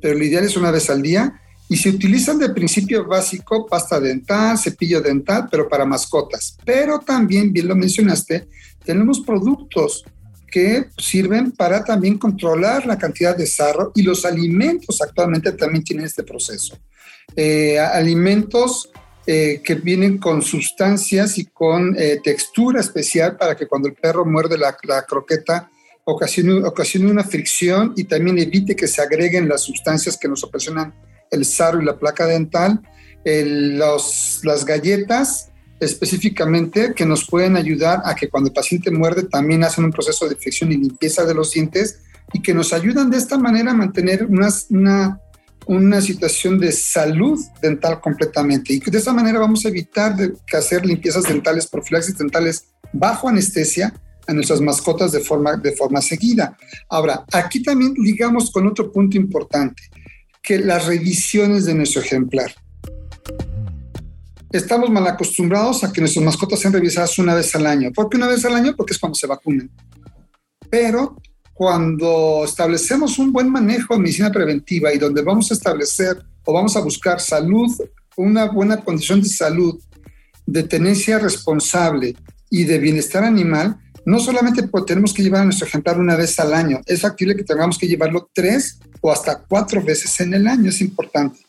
pero 0.00 0.18
lo 0.18 0.24
ideal 0.24 0.44
es 0.44 0.56
una 0.56 0.70
vez 0.70 0.90
al 0.90 1.02
día 1.02 1.40
y 1.68 1.76
se 1.76 1.90
utilizan 1.90 2.38
de 2.38 2.50
principio 2.50 3.06
básico 3.06 3.66
pasta 3.66 3.98
dental, 4.00 4.58
cepillo 4.58 5.00
dental, 5.00 5.48
pero 5.50 5.68
para 5.68 5.84
mascotas. 5.84 6.56
Pero 6.64 6.98
también, 7.00 7.52
bien 7.52 7.68
lo 7.68 7.76
mencionaste, 7.76 8.48
tenemos 8.84 9.20
productos 9.20 10.04
que 10.56 10.86
sirven 10.96 11.52
para 11.52 11.84
también 11.84 12.16
controlar 12.16 12.86
la 12.86 12.96
cantidad 12.96 13.36
de 13.36 13.46
sarro 13.46 13.92
y 13.94 14.00
los 14.00 14.24
alimentos 14.24 15.02
actualmente 15.02 15.52
también 15.52 15.84
tienen 15.84 16.06
este 16.06 16.22
proceso. 16.22 16.78
Eh, 17.36 17.78
alimentos 17.78 18.88
eh, 19.26 19.60
que 19.62 19.74
vienen 19.74 20.16
con 20.16 20.40
sustancias 20.40 21.36
y 21.36 21.44
con 21.44 21.94
eh, 21.98 22.22
textura 22.24 22.80
especial 22.80 23.36
para 23.36 23.54
que 23.54 23.66
cuando 23.66 23.86
el 23.86 23.96
perro 23.96 24.24
muerde 24.24 24.56
la, 24.56 24.74
croqueta 25.06 25.70
ocasione, 26.04 27.10
una 27.10 27.24
fricción 27.24 27.92
y 27.94 28.04
también 28.04 28.38
evite 28.38 28.74
que 28.74 28.88
se 28.88 29.02
agreguen 29.02 29.50
las 29.50 29.60
sustancias 29.60 30.16
que 30.16 30.26
nos 30.26 30.42
ocasionan 30.42 30.94
el 31.30 31.44
sarro 31.44 31.82
y 31.82 31.84
la 31.84 31.98
placa 31.98 32.24
dental, 32.24 32.80
las 33.26 34.64
galletas 34.64 35.50
específicamente 35.80 36.94
que 36.94 37.04
nos 37.04 37.26
pueden 37.26 37.56
ayudar 37.56 38.00
a 38.04 38.14
que 38.14 38.28
cuando 38.28 38.48
el 38.48 38.54
paciente 38.54 38.90
muerde 38.90 39.24
también 39.24 39.64
hacen 39.64 39.84
un 39.84 39.90
proceso 39.90 40.26
de 40.26 40.34
infección 40.34 40.72
y 40.72 40.76
limpieza 40.76 41.24
de 41.24 41.34
los 41.34 41.52
dientes 41.52 42.00
y 42.32 42.40
que 42.40 42.54
nos 42.54 42.72
ayudan 42.72 43.10
de 43.10 43.18
esta 43.18 43.38
manera 43.38 43.72
a 43.72 43.74
mantener 43.74 44.24
una, 44.26 44.48
una, 44.70 45.20
una 45.66 46.00
situación 46.00 46.58
de 46.58 46.72
salud 46.72 47.38
dental 47.60 48.00
completamente. 48.00 48.72
Y 48.72 48.80
de 48.80 48.98
esta 48.98 49.12
manera 49.12 49.38
vamos 49.38 49.64
a 49.64 49.68
evitar 49.68 50.16
de, 50.16 50.32
hacer 50.56 50.84
limpiezas 50.86 51.24
dentales, 51.24 51.66
profilaxis 51.66 52.16
dentales 52.16 52.66
bajo 52.92 53.28
anestesia 53.28 53.92
a 54.26 54.32
nuestras 54.32 54.60
mascotas 54.60 55.12
de 55.12 55.20
forma, 55.20 55.56
de 55.56 55.72
forma 55.72 56.00
seguida. 56.00 56.56
Ahora, 56.88 57.24
aquí 57.32 57.62
también 57.62 57.94
ligamos 57.98 58.50
con 58.50 58.66
otro 58.66 58.90
punto 58.90 59.16
importante, 59.16 59.82
que 60.42 60.58
las 60.58 60.86
revisiones 60.86 61.64
de 61.64 61.74
nuestro 61.74 62.00
ejemplar. 62.00 62.52
Estamos 64.52 64.90
mal 64.90 65.06
acostumbrados 65.06 65.82
a 65.82 65.92
que 65.92 66.00
nuestras 66.00 66.24
mascotas 66.24 66.60
sean 66.60 66.72
revisadas 66.72 67.18
una 67.18 67.34
vez 67.34 67.54
al 67.54 67.66
año. 67.66 67.90
¿Por 67.92 68.08
qué 68.08 68.16
una 68.16 68.28
vez 68.28 68.44
al 68.44 68.54
año? 68.54 68.74
Porque 68.76 68.92
es 68.92 68.98
cuando 68.98 69.16
se 69.16 69.26
vacunan. 69.26 69.70
Pero 70.70 71.16
cuando 71.52 72.44
establecemos 72.44 73.18
un 73.18 73.32
buen 73.32 73.50
manejo 73.50 73.94
de 73.94 74.00
medicina 74.00 74.30
preventiva 74.30 74.92
y 74.92 74.98
donde 74.98 75.22
vamos 75.22 75.50
a 75.50 75.54
establecer 75.54 76.22
o 76.44 76.52
vamos 76.52 76.76
a 76.76 76.80
buscar 76.80 77.20
salud, 77.20 77.72
una 78.16 78.46
buena 78.46 78.82
condición 78.84 79.20
de 79.22 79.28
salud, 79.28 79.80
de 80.46 80.62
tenencia 80.62 81.18
responsable 81.18 82.14
y 82.50 82.64
de 82.64 82.78
bienestar 82.78 83.24
animal, 83.24 83.78
no 84.04 84.20
solamente 84.20 84.68
tenemos 84.86 85.12
que 85.12 85.22
llevar 85.22 85.40
a 85.40 85.44
nuestro 85.46 85.66
ejemplar 85.66 85.98
una 85.98 86.14
vez 86.14 86.38
al 86.38 86.54
año, 86.54 86.80
es 86.86 87.00
factible 87.00 87.34
que 87.34 87.42
tengamos 87.42 87.76
que 87.76 87.88
llevarlo 87.88 88.30
tres 88.32 88.78
o 89.00 89.10
hasta 89.10 89.42
cuatro 89.42 89.82
veces 89.82 90.20
en 90.20 90.34
el 90.34 90.46
año, 90.46 90.68
es 90.68 90.80
importante. 90.80 91.45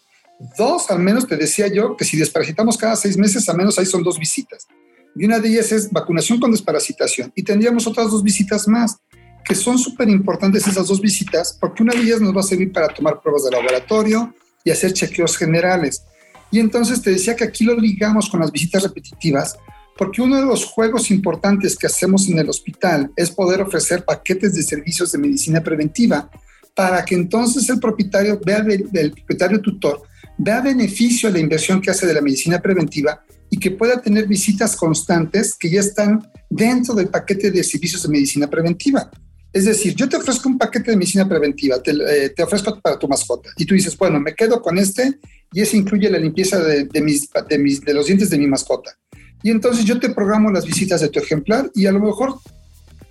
Dos, 0.57 0.91
al 0.91 0.99
menos 0.99 1.27
te 1.27 1.35
decía 1.35 1.67
yo 1.67 1.95
que 1.97 2.05
si 2.05 2.17
desparasitamos 2.17 2.77
cada 2.77 2.95
seis 2.95 3.17
meses, 3.17 3.47
al 3.49 3.57
menos 3.57 3.77
ahí 3.79 3.85
son 3.85 4.03
dos 4.03 4.19
visitas. 4.19 4.67
Y 5.15 5.25
una 5.25 5.39
de 5.39 5.49
ellas 5.49 5.71
es 5.71 5.91
vacunación 5.91 6.39
con 6.39 6.51
desparasitación. 6.51 7.31
Y 7.35 7.43
tendríamos 7.43 7.87
otras 7.87 8.11
dos 8.11 8.21
visitas 8.21 8.67
más, 8.67 8.97
que 9.43 9.55
son 9.55 9.79
súper 9.79 10.09
importantes 10.09 10.67
esas 10.67 10.87
dos 10.87 11.01
visitas, 11.01 11.57
porque 11.59 11.81
una 11.81 11.93
de 11.93 12.01
ellas 12.01 12.21
nos 12.21 12.35
va 12.35 12.41
a 12.41 12.43
servir 12.43 12.71
para 12.71 12.89
tomar 12.89 13.19
pruebas 13.19 13.45
de 13.45 13.51
laboratorio 13.51 14.35
y 14.63 14.69
hacer 14.69 14.93
chequeos 14.93 15.37
generales. 15.37 16.03
Y 16.51 16.59
entonces 16.59 17.01
te 17.01 17.11
decía 17.11 17.35
que 17.35 17.43
aquí 17.43 17.63
lo 17.63 17.75
ligamos 17.75 18.29
con 18.29 18.39
las 18.39 18.51
visitas 18.51 18.83
repetitivas, 18.83 19.57
porque 19.97 20.21
uno 20.21 20.35
de 20.35 20.45
los 20.45 20.65
juegos 20.65 21.09
importantes 21.09 21.75
que 21.75 21.87
hacemos 21.87 22.29
en 22.29 22.37
el 22.37 22.49
hospital 22.49 23.11
es 23.15 23.31
poder 23.31 23.61
ofrecer 23.61 24.05
paquetes 24.05 24.53
de 24.53 24.61
servicios 24.61 25.11
de 25.11 25.17
medicina 25.17 25.63
preventiva 25.63 26.29
para 26.75 27.03
que 27.03 27.15
entonces 27.15 27.67
el 27.69 27.79
propietario 27.79 28.39
vea 28.45 28.59
el 28.59 29.11
propietario 29.11 29.59
tutor 29.59 30.03
vea 30.37 30.61
beneficio 30.61 31.29
a 31.29 31.31
la 31.31 31.39
inversión 31.39 31.81
que 31.81 31.91
hace 31.91 32.05
de 32.05 32.13
la 32.13 32.21
medicina 32.21 32.59
preventiva 32.59 33.23
y 33.49 33.57
que 33.57 33.71
pueda 33.71 34.01
tener 34.01 34.27
visitas 34.27 34.75
constantes 34.75 35.55
que 35.55 35.69
ya 35.69 35.79
están 35.79 36.29
dentro 36.49 36.93
del 36.93 37.09
paquete 37.09 37.51
de 37.51 37.63
servicios 37.63 38.03
de 38.03 38.09
medicina 38.09 38.49
preventiva. 38.49 39.09
Es 39.53 39.65
decir, 39.65 39.95
yo 39.95 40.07
te 40.07 40.17
ofrezco 40.17 40.49
un 40.49 40.57
paquete 40.57 40.91
de 40.91 40.97
medicina 40.97 41.27
preventiva, 41.27 41.81
te, 41.81 41.91
eh, 41.91 42.29
te, 42.29 42.43
ofrezco 42.43 42.79
para 42.79 42.99
tu 42.99 43.07
mascota 43.07 43.49
y 43.57 43.65
tú 43.65 43.73
dices, 43.73 43.97
bueno, 43.97 44.19
me 44.19 44.35
quedo 44.35 44.61
con 44.61 44.77
este 44.77 45.19
y 45.51 45.61
ese 45.61 45.77
incluye 45.77 46.09
la 46.09 46.19
limpieza 46.19 46.59
de, 46.59 46.83
de, 46.83 47.01
mis, 47.01 47.29
de, 47.49 47.57
mis, 47.57 47.81
de 47.81 47.93
los 47.93 48.05
dientes 48.05 48.29
de 48.29 48.37
mi 48.37 48.47
mascota. 48.47 48.97
Y 49.41 49.49
entonces 49.49 49.85
yo 49.85 49.99
te 49.99 50.09
programo 50.09 50.51
las 50.51 50.65
visitas 50.65 51.01
de 51.01 51.09
tu 51.09 51.19
ejemplar 51.19 51.71
y 51.73 51.85
a 51.85 51.91
lo 51.91 51.99
mejor 51.99 52.39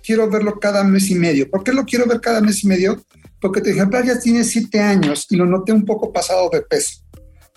quiero 0.03 0.29
verlo 0.29 0.59
cada 0.59 0.83
mes 0.83 1.09
y 1.09 1.15
medio. 1.15 1.49
¿Por 1.49 1.63
qué 1.63 1.73
lo 1.73 1.83
quiero 1.83 2.05
ver 2.05 2.21
cada 2.21 2.39
mes 2.39 2.63
y 2.63 2.67
medio? 2.67 3.03
Porque 3.41 3.61
tu 3.61 3.69
ejemplar 3.69 4.05
ya 4.05 4.19
tiene 4.19 4.43
siete 4.43 4.79
años 4.79 5.25
y 5.29 5.35
lo 5.35 5.45
noté 5.45 5.73
un 5.73 5.85
poco 5.85 6.13
pasado 6.13 6.49
de 6.51 6.61
peso. 6.61 7.06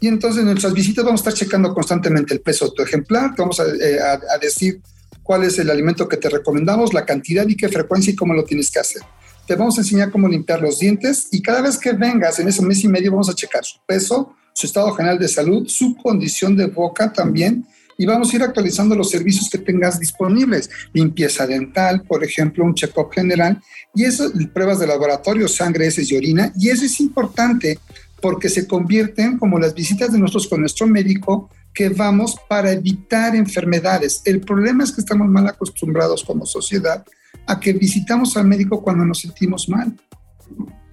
Y 0.01 0.09
entonces 0.09 0.41
en 0.41 0.47
nuestras 0.47 0.73
visitas 0.73 1.05
vamos 1.05 1.21
a 1.21 1.29
estar 1.29 1.35
checando 1.35 1.75
constantemente 1.75 2.33
el 2.33 2.41
peso 2.41 2.67
de 2.67 2.73
tu 2.73 2.83
ejemplar, 2.83 3.35
te 3.35 3.43
vamos 3.43 3.61
eh, 3.61 3.99
a, 4.01 4.39
decir 4.39 4.81
cuál 5.23 5.45
es 5.45 5.59
el 5.59 5.71
alimento 5.71 6.09
que 6.09 6.17
te 6.17 6.31
recomendamos, 6.31 6.95
la 6.95 7.05
cantidad 7.05 7.47
y 7.47 7.55
qué 7.55 7.69
frecuencia 7.69 8.13
y 8.13 8.17
cómo 8.17 8.33
lo 8.33 8.45
tienes 8.45 8.71
que 8.71 8.81
hacer. 8.81 9.03
Te 9.47 9.57
vamos 9.57 9.77
a 9.77 9.83
enseñar 9.83 10.11
cómo 10.11 10.27
limpiar 10.27 10.63
los 10.63 10.79
dientes 10.79 11.29
y 11.31 11.43
cada 11.43 11.61
vez 11.61 11.77
que 11.77 11.93
vengas 11.93 12.39
en 12.39 12.49
ese 12.49 12.63
mes 12.63 12.83
y 12.83 12.89
medio 12.89 13.11
vamos 13.11 13.29
a 13.29 13.35
checar 13.35 13.65
su 13.65 13.79
peso, 13.87 14.35
su 14.55 14.67
estado 14.67 14.91
general 14.93 15.19
de 15.19 15.29
salud, 15.29 15.69
su 15.69 15.95
condición 15.97 16.57
de 16.57 16.67
boca 16.67 17.13
también 17.13 17.67
y 18.01 18.07
vamos 18.07 18.33
a 18.33 18.37
ir 18.37 18.43
actualizando 18.43 18.95
los 18.95 19.11
servicios 19.11 19.51
que 19.51 19.59
tengas 19.59 20.01
disponibles. 20.01 20.71
Limpieza 20.95 21.47
dental, 21.47 22.03
por 22.03 22.25
ejemplo, 22.25 22.65
un 22.65 22.73
check-up 22.73 23.11
general 23.13 23.61
y 23.95 24.05
eso, 24.05 24.33
pruebas 24.55 24.79
de 24.79 24.87
laboratorio, 24.87 25.47
sangre, 25.47 25.87
heces 25.87 26.11
y 26.11 26.17
orina. 26.17 26.51
Y 26.59 26.71
eso 26.71 26.87
es 26.87 26.99
importante 26.99 27.79
porque 28.21 28.49
se 28.49 28.67
convierten 28.67 29.39
como 29.39 29.59
las 29.59 29.75
visitas 29.75 30.13
de 30.13 30.19
nosotros 30.19 30.49
con 30.49 30.61
nuestro 30.61 30.87
médico 30.87 31.51
que 31.73 31.89
vamos 31.89 32.37
para 32.49 32.73
evitar 32.73 33.35
enfermedades. 33.37 34.23
El 34.25 34.41
problema 34.41 34.85
es 34.85 34.93
que 34.93 35.01
estamos 35.01 35.29
mal 35.29 35.47
acostumbrados 35.47 36.25
como 36.25 36.47
sociedad 36.47 37.05
a 37.47 37.61
que 37.61 37.73
visitamos 37.73 38.37
al 38.37 38.47
médico 38.47 38.83
cuando 38.83 39.05
nos 39.05 39.21
sentimos 39.21 39.69
mal. 39.69 39.97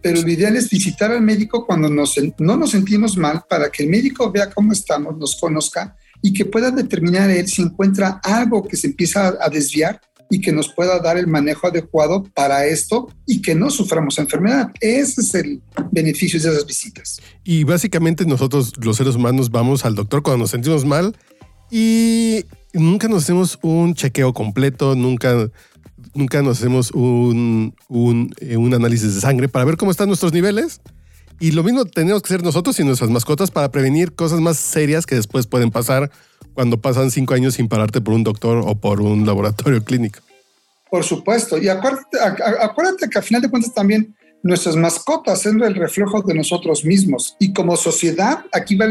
Pero 0.01 0.21
lo 0.21 0.29
ideal 0.29 0.55
es 0.55 0.69
visitar 0.69 1.11
al 1.11 1.21
médico 1.21 1.65
cuando 1.65 1.89
no 1.89 2.57
nos 2.57 2.71
sentimos 2.71 3.17
mal 3.17 3.43
para 3.49 3.69
que 3.69 3.83
el 3.83 3.89
médico 3.89 4.31
vea 4.31 4.49
cómo 4.49 4.71
estamos, 4.71 5.17
nos 5.17 5.35
conozca 5.39 5.95
y 6.21 6.33
que 6.33 6.45
pueda 6.45 6.71
determinar 6.71 7.29
él 7.29 7.47
si 7.47 7.61
encuentra 7.61 8.21
algo 8.23 8.67
que 8.67 8.77
se 8.77 8.87
empieza 8.87 9.35
a 9.39 9.49
desviar 9.49 9.99
y 10.29 10.41
que 10.41 10.51
nos 10.51 10.69
pueda 10.69 10.99
dar 10.99 11.17
el 11.17 11.27
manejo 11.27 11.67
adecuado 11.67 12.23
para 12.33 12.65
esto 12.65 13.09
y 13.25 13.41
que 13.41 13.55
no 13.55 13.69
suframos 13.69 14.17
enfermedad. 14.19 14.71
Ese 14.81 15.21
es 15.21 15.33
el 15.35 15.61
beneficio 15.91 16.39
de 16.39 16.49
esas 16.49 16.65
visitas. 16.65 17.21
Y 17.43 17.63
básicamente 17.63 18.25
nosotros 18.25 18.73
los 18.77 18.97
seres 18.97 19.15
humanos 19.15 19.49
vamos 19.49 19.85
al 19.85 19.95
doctor 19.95 20.23
cuando 20.23 20.43
nos 20.43 20.51
sentimos 20.51 20.85
mal 20.85 21.15
y 21.71 22.45
nunca 22.73 23.07
nos 23.07 23.23
hacemos 23.23 23.59
un 23.61 23.93
chequeo 23.93 24.33
completo, 24.33 24.95
nunca, 24.95 25.49
nunca 26.13 26.41
nos 26.41 26.57
hacemos 26.59 26.91
un, 26.91 27.75
un, 27.87 28.33
eh, 28.39 28.57
un 28.57 28.73
análisis 28.73 29.15
de 29.15 29.21
sangre 29.21 29.49
para 29.49 29.65
ver 29.65 29.77
cómo 29.77 29.91
están 29.91 30.07
nuestros 30.07 30.33
niveles. 30.33 30.81
Y 31.39 31.51
lo 31.51 31.63
mismo 31.63 31.85
tenemos 31.85 32.23
que 32.23 32.33
hacer 32.33 32.43
nosotros 32.43 32.79
y 32.79 32.83
nuestras 32.83 33.11
mascotas 33.11 33.51
para 33.51 33.69
prevenir 33.71 34.13
cosas 34.13 34.41
más 34.41 34.57
serias 34.57 35.05
que 35.05 35.15
después 35.15 35.45
pueden 35.45 35.69
pasar 35.69 36.09
cuando 36.57 36.81
pasan 36.81 37.11
cinco 37.11 37.35
años 37.35 37.53
sin 37.53 37.67
pararte 37.67 38.01
por 38.01 38.15
un 38.15 38.23
doctor 38.23 38.63
o 38.65 38.73
por 38.73 38.99
un 38.99 39.27
laboratorio 39.27 39.83
clínico. 39.83 40.21
Por 40.89 41.03
supuesto. 41.03 41.59
Y 41.59 41.69
acuérdate, 41.69 42.17
acuérdate 42.19 43.07
que 43.07 43.19
al 43.19 43.23
final 43.23 43.43
de 43.43 43.49
cuentas 43.51 43.75
también 43.75 44.15
nuestras 44.41 44.75
mascotas 44.75 45.43
son 45.43 45.61
el 45.61 45.75
reflejo 45.75 46.23
de 46.23 46.33
nosotros 46.33 46.83
mismos. 46.83 47.35
Y 47.39 47.53
como 47.53 47.77
sociedad, 47.77 48.43
aquí 48.51 48.75
va 48.75 48.87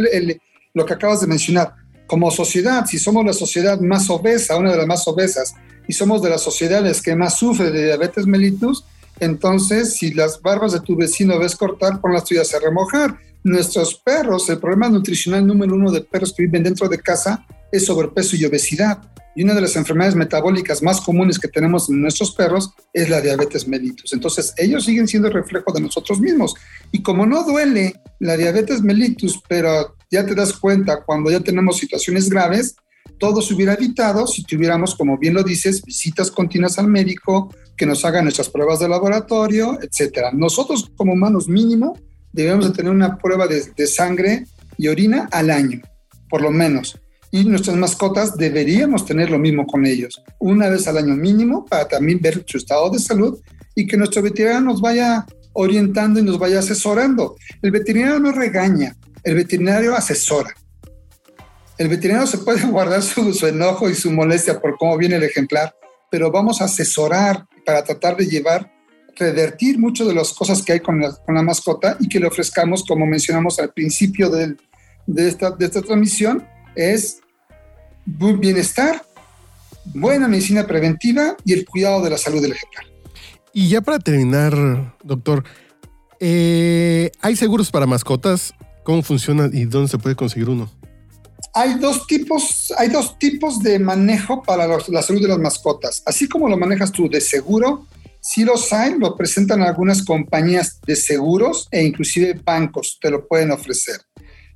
lo 0.75 0.87
que 0.87 0.95
acabas 0.95 1.23
de 1.23 1.27
mencionar, 1.27 1.75
como 2.07 2.31
sociedad, 2.31 2.87
si 2.87 3.01
somos 3.01 3.27
la 3.27 3.33
sociedad 3.33 3.81
más 3.81 4.09
obesa, 4.11 4.57
una 4.57 4.71
de 4.71 4.77
las 4.77 4.87
más 4.87 5.09
obesas, 5.09 5.57
y 5.89 5.93
somos 5.93 6.23
de 6.23 6.31
las 6.31 6.43
sociedades 6.43 7.03
que 7.03 7.17
más 7.17 7.37
sufre 7.37 7.73
de 7.73 7.87
diabetes 7.87 8.27
mellitus, 8.27 8.85
entonces, 9.19 9.97
si 9.97 10.13
las 10.13 10.41
barbas 10.41 10.73
de 10.73 10.81
tu 10.81 10.95
vecino 10.95 11.37
ves 11.37 11.57
cortar, 11.57 12.01
pon 12.01 12.13
las 12.13 12.23
tuyas 12.23 12.55
a 12.55 12.61
remojar. 12.61 13.19
Nuestros 13.43 13.97
perros, 13.97 14.49
el 14.51 14.59
problema 14.59 14.89
nutricional 14.89 15.45
número 15.45 15.75
uno 15.75 15.91
de 15.91 16.03
perros 16.03 16.33
que 16.33 16.45
viven 16.45 16.63
dentro 16.63 16.89
de 16.89 17.01
casa 17.01 17.45
es 17.73 17.87
sobrepeso 17.87 18.37
y 18.37 18.45
obesidad. 18.45 19.01
Y 19.35 19.45
una 19.45 19.55
de 19.55 19.61
las 19.61 19.77
enfermedades 19.77 20.15
metabólicas 20.15 20.83
más 20.83 21.01
comunes 21.01 21.39
que 21.39 21.49
tenemos 21.49 21.91
en 21.91 22.01
nuestros 22.01 22.33
perros 22.33 22.71
es 22.95 23.11
la 23.11 23.21
diabetes 23.21 23.69
mellitus. 23.69 24.15
Entonces, 24.15 24.55
ellos 24.57 24.87
siguen 24.87 25.07
siendo 25.07 25.29
el 25.29 25.35
reflejo 25.35 25.73
de 25.73 25.81
nosotros 25.83 26.21
mismos. 26.21 26.55
Y 26.91 27.03
como 27.03 27.27
no 27.27 27.45
duele 27.45 28.01
la 28.19 28.37
diabetes 28.39 28.81
mellitus, 28.81 29.43
pero 29.47 29.95
ya 30.11 30.25
te 30.25 30.35
das 30.35 30.55
cuenta 30.55 31.03
cuando 31.05 31.31
ya 31.31 31.41
tenemos 31.41 31.77
situaciones 31.77 32.31
graves, 32.31 32.77
todo 33.19 33.43
se 33.43 33.55
hubiera 33.55 33.75
evitado 33.75 34.27
si 34.27 34.43
tuviéramos, 34.43 34.95
como 34.95 35.19
bien 35.19 35.35
lo 35.35 35.43
dices, 35.43 35.83
visitas 35.83 36.31
continuas 36.31 36.79
al 36.79 36.89
médico, 36.89 37.55
que 37.77 37.87
nos 37.87 38.05
hagan 38.05 38.25
nuestras 38.25 38.49
pruebas 38.49 38.81
de 38.81 38.89
laboratorio, 38.89 39.79
etcétera. 39.83 40.31
Nosotros 40.33 40.91
como 40.97 41.13
humanos 41.13 41.49
mínimo 41.49 41.99
debemos 42.33 42.69
de 42.69 42.75
tener 42.75 42.93
una 42.93 43.19
prueba 43.19 43.47
de, 43.47 43.63
de 43.77 43.87
sangre 43.87 44.47
y 44.79 44.89
orina 44.89 45.29
al 45.31 45.51
año, 45.51 45.83
por 46.29 46.41
lo 46.41 46.51
menos. 46.51 46.99
Y 47.31 47.45
nuestras 47.45 47.77
mascotas 47.77 48.37
deberíamos 48.37 49.05
tener 49.05 49.31
lo 49.31 49.39
mismo 49.39 49.67
con 49.67 49.85
ellos, 49.85 50.23
una 50.39 50.69
vez 50.69 50.87
al 50.87 50.99
año 50.99 51.15
mínimo, 51.15 51.65
para 51.65 51.89
también 51.89 52.21
ver 52.21 52.45
su 52.47 52.59
estado 52.59 52.89
de 52.91 52.99
salud 52.99 53.39
y 53.75 53.87
que 53.87 53.97
nuestro 53.97 54.23
veterinario 54.23 54.61
nos 54.61 54.81
vaya 54.81 55.27
orientando 55.53 56.21
y 56.21 56.23
nos 56.23 56.39
vaya 56.39 56.61
asesorando. 56.61 57.37
El 57.63 57.71
veterinario 57.71 58.19
no 58.21 58.33
regaña, 58.33 58.97
el 59.23 59.35
veterinario 59.35 59.95
asesora. 59.95 60.55
El 61.79 61.89
veterinario 61.89 62.27
se 62.27 62.39
puede 62.39 62.65
guardar 62.67 63.03
su, 63.03 63.33
su, 63.35 63.47
enojo 63.47 63.91
y 63.91 63.95
su 63.95 64.11
molestia 64.11 64.61
por 64.61 64.77
cómo 64.79 64.97
viene 64.97 65.17
el 65.17 65.25
ejemplar, 65.25 65.75
pero 66.11 66.31
vamos 66.31 66.61
a 66.61 66.65
asesorar 66.65 67.47
para 67.65 67.83
tratar 67.83 68.17
de 68.17 68.27
llevar, 68.27 68.73
revertir 69.17 69.79
muchas 69.79 70.07
de 70.07 70.15
las 70.15 70.33
cosas 70.33 70.63
que 70.63 70.75
hay 70.75 70.81
con 70.81 71.01
la, 71.01 71.13
con 71.13 71.35
la 71.35 71.43
mascota 71.43 71.97
y 72.01 72.09
que 72.09 72.21
le 72.21 72.29
ofrezcamos, 72.29 72.85
como 72.85 73.07
mencionamos 73.07 73.59
al 73.59 73.73
principio 73.73 74.31
de, 74.31 74.57
esta, 75.17 75.51
de 75.51 75.65
esta 75.65 75.83
transmisión, 75.83 76.47
es 76.77 77.21
bienestar, 78.05 79.05
buena 79.87 80.29
medicina 80.29 80.67
preventiva 80.67 81.37
y 81.45 81.53
el 81.53 81.65
cuidado 81.65 82.03
de 82.03 82.11
la 82.11 82.19
salud 82.19 82.41
del 82.43 82.53
ejemplar. 82.53 82.85
Y 83.53 83.69
ya 83.69 83.81
para 83.81 83.99
terminar, 83.99 84.97
doctor, 85.03 85.45
eh, 86.21 87.11
¿hay 87.21 87.37
seguros 87.37 87.71
para 87.71 87.87
mascotas? 87.87 88.55
¿Cómo 88.85 89.03
funciona 89.03 89.49
y 89.53 89.65
dónde 89.65 89.89
se 89.89 89.99
puede 89.99 90.15
conseguir 90.15 90.49
uno? 90.49 90.71
Hay 91.55 91.79
dos 91.79 92.07
tipos, 92.07 92.73
hay 92.77 92.89
dos 92.89 93.19
tipos 93.19 93.61
de 93.61 93.79
manejo 93.79 94.43
para 94.43 94.67
la 94.67 95.03
salud 95.03 95.23
de 95.23 95.29
las 95.29 95.39
mascotas. 95.39 96.03
Así 96.05 96.29
como 96.29 96.49
lo 96.49 96.59
manejas 96.59 96.93
tú 96.93 97.09
de 97.09 97.21
seguro, 97.21 97.87
si 98.21 98.45
los 98.45 98.73
hay, 98.73 98.99
lo 98.99 99.17
presentan 99.17 99.63
algunas 99.63 100.05
compañías 100.05 100.81
de 100.87 100.97
seguros 100.97 101.69
e 101.71 101.83
inclusive 101.83 102.35
bancos 102.45 102.99
te 103.01 103.11
lo 103.11 103.27
pueden 103.27 103.53
ofrecer. 103.53 104.01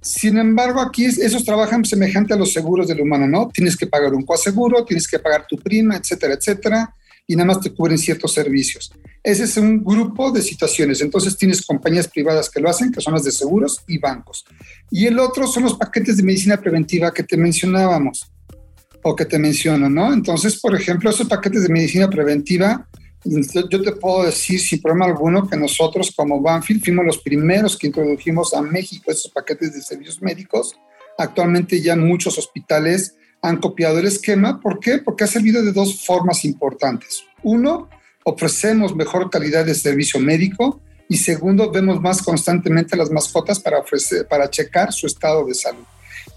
Sin 0.02 0.38
embargo, 0.38 0.80
aquí 0.80 1.04
esos 1.04 1.44
trabajan 1.44 1.84
semejante 1.84 2.32
a 2.32 2.36
los 2.36 2.52
seguros 2.52 2.88
del 2.88 3.00
humano, 3.00 3.26
¿no? 3.26 3.48
Tienes 3.52 3.76
que 3.76 3.86
pagar 3.86 4.14
un 4.14 4.24
coaseguro, 4.24 4.84
tienes 4.84 5.06
que 5.06 5.18
pagar 5.18 5.46
tu 5.46 5.56
prima, 5.56 5.96
etcétera, 5.96 6.34
etcétera, 6.34 6.94
y 7.26 7.36
nada 7.36 7.46
más 7.46 7.60
te 7.60 7.70
cubren 7.70 7.98
ciertos 7.98 8.32
servicios. 8.32 8.90
Ese 9.22 9.44
es 9.44 9.56
un 9.58 9.84
grupo 9.84 10.32
de 10.32 10.40
situaciones. 10.40 11.02
Entonces 11.02 11.36
tienes 11.36 11.64
compañías 11.64 12.08
privadas 12.08 12.48
que 12.48 12.60
lo 12.60 12.70
hacen, 12.70 12.90
que 12.90 13.00
son 13.00 13.12
las 13.12 13.24
de 13.24 13.30
seguros 13.30 13.82
y 13.86 13.98
bancos. 13.98 14.44
Y 14.90 15.06
el 15.06 15.18
otro 15.18 15.46
son 15.46 15.64
los 15.64 15.76
paquetes 15.76 16.16
de 16.16 16.22
medicina 16.22 16.56
preventiva 16.56 17.12
que 17.12 17.22
te 17.22 17.36
mencionábamos 17.36 18.32
o 19.02 19.14
que 19.14 19.26
te 19.26 19.38
menciono, 19.38 19.88
¿no? 19.88 20.12
Entonces, 20.12 20.58
por 20.60 20.74
ejemplo, 20.74 21.10
esos 21.10 21.28
paquetes 21.28 21.62
de 21.62 21.68
medicina 21.68 22.08
preventiva 22.08 22.88
yo 23.24 23.82
te 23.82 23.92
puedo 23.92 24.24
decir 24.24 24.60
sin 24.60 24.80
problema 24.80 25.06
alguno 25.06 25.46
que 25.46 25.56
nosotros 25.56 26.12
como 26.16 26.40
Banfield 26.40 26.82
fuimos 26.82 27.04
los 27.04 27.18
primeros 27.18 27.76
que 27.76 27.88
introdujimos 27.88 28.54
a 28.54 28.62
México 28.62 29.10
esos 29.10 29.30
paquetes 29.30 29.74
de 29.74 29.82
servicios 29.82 30.22
médicos. 30.22 30.74
Actualmente 31.18 31.80
ya 31.82 31.96
muchos 31.96 32.38
hospitales 32.38 33.16
han 33.42 33.58
copiado 33.58 33.98
el 33.98 34.06
esquema. 34.06 34.60
¿Por 34.60 34.80
qué? 34.80 34.98
Porque 34.98 35.24
ha 35.24 35.26
servido 35.26 35.62
de 35.62 35.72
dos 35.72 36.04
formas 36.04 36.44
importantes. 36.44 37.24
Uno, 37.42 37.90
ofrecemos 38.24 38.94
mejor 38.94 39.28
calidad 39.28 39.66
de 39.66 39.74
servicio 39.74 40.18
médico 40.18 40.80
y 41.08 41.16
segundo, 41.16 41.70
vemos 41.70 42.00
más 42.00 42.22
constantemente 42.22 42.96
las 42.96 43.10
mascotas 43.10 43.58
para, 43.60 43.80
ofrecer, 43.80 44.26
para 44.28 44.48
checar 44.48 44.92
su 44.92 45.06
estado 45.06 45.44
de 45.44 45.54
salud. 45.54 45.84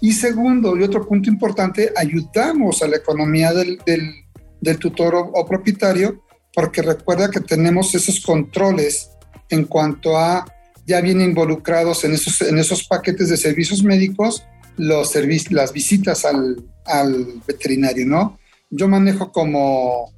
Y 0.00 0.12
segundo, 0.12 0.76
y 0.76 0.82
otro 0.82 1.06
punto 1.06 1.30
importante, 1.30 1.92
ayudamos 1.96 2.82
a 2.82 2.88
la 2.88 2.96
economía 2.96 3.52
del, 3.52 3.78
del, 3.86 4.12
del 4.60 4.78
tutor 4.78 5.14
o, 5.14 5.20
o 5.32 5.46
propietario 5.46 6.24
porque 6.54 6.82
recuerda 6.82 7.30
que 7.30 7.40
tenemos 7.40 7.94
esos 7.94 8.20
controles 8.20 9.10
en 9.50 9.64
cuanto 9.64 10.16
a 10.16 10.44
ya 10.86 11.00
vienen 11.00 11.30
involucrados 11.30 12.04
en 12.04 12.12
esos, 12.12 12.42
en 12.42 12.58
esos 12.58 12.84
paquetes 12.84 13.28
de 13.30 13.36
servicios 13.36 13.82
médicos 13.82 14.44
los 14.76 15.14
las 15.50 15.72
visitas 15.72 16.24
al, 16.24 16.56
al, 16.84 17.42
veterinario, 17.46 18.06
¿no? 18.06 18.38
Yo 18.70 18.88
manejo 18.88 19.30
como, 19.30 20.12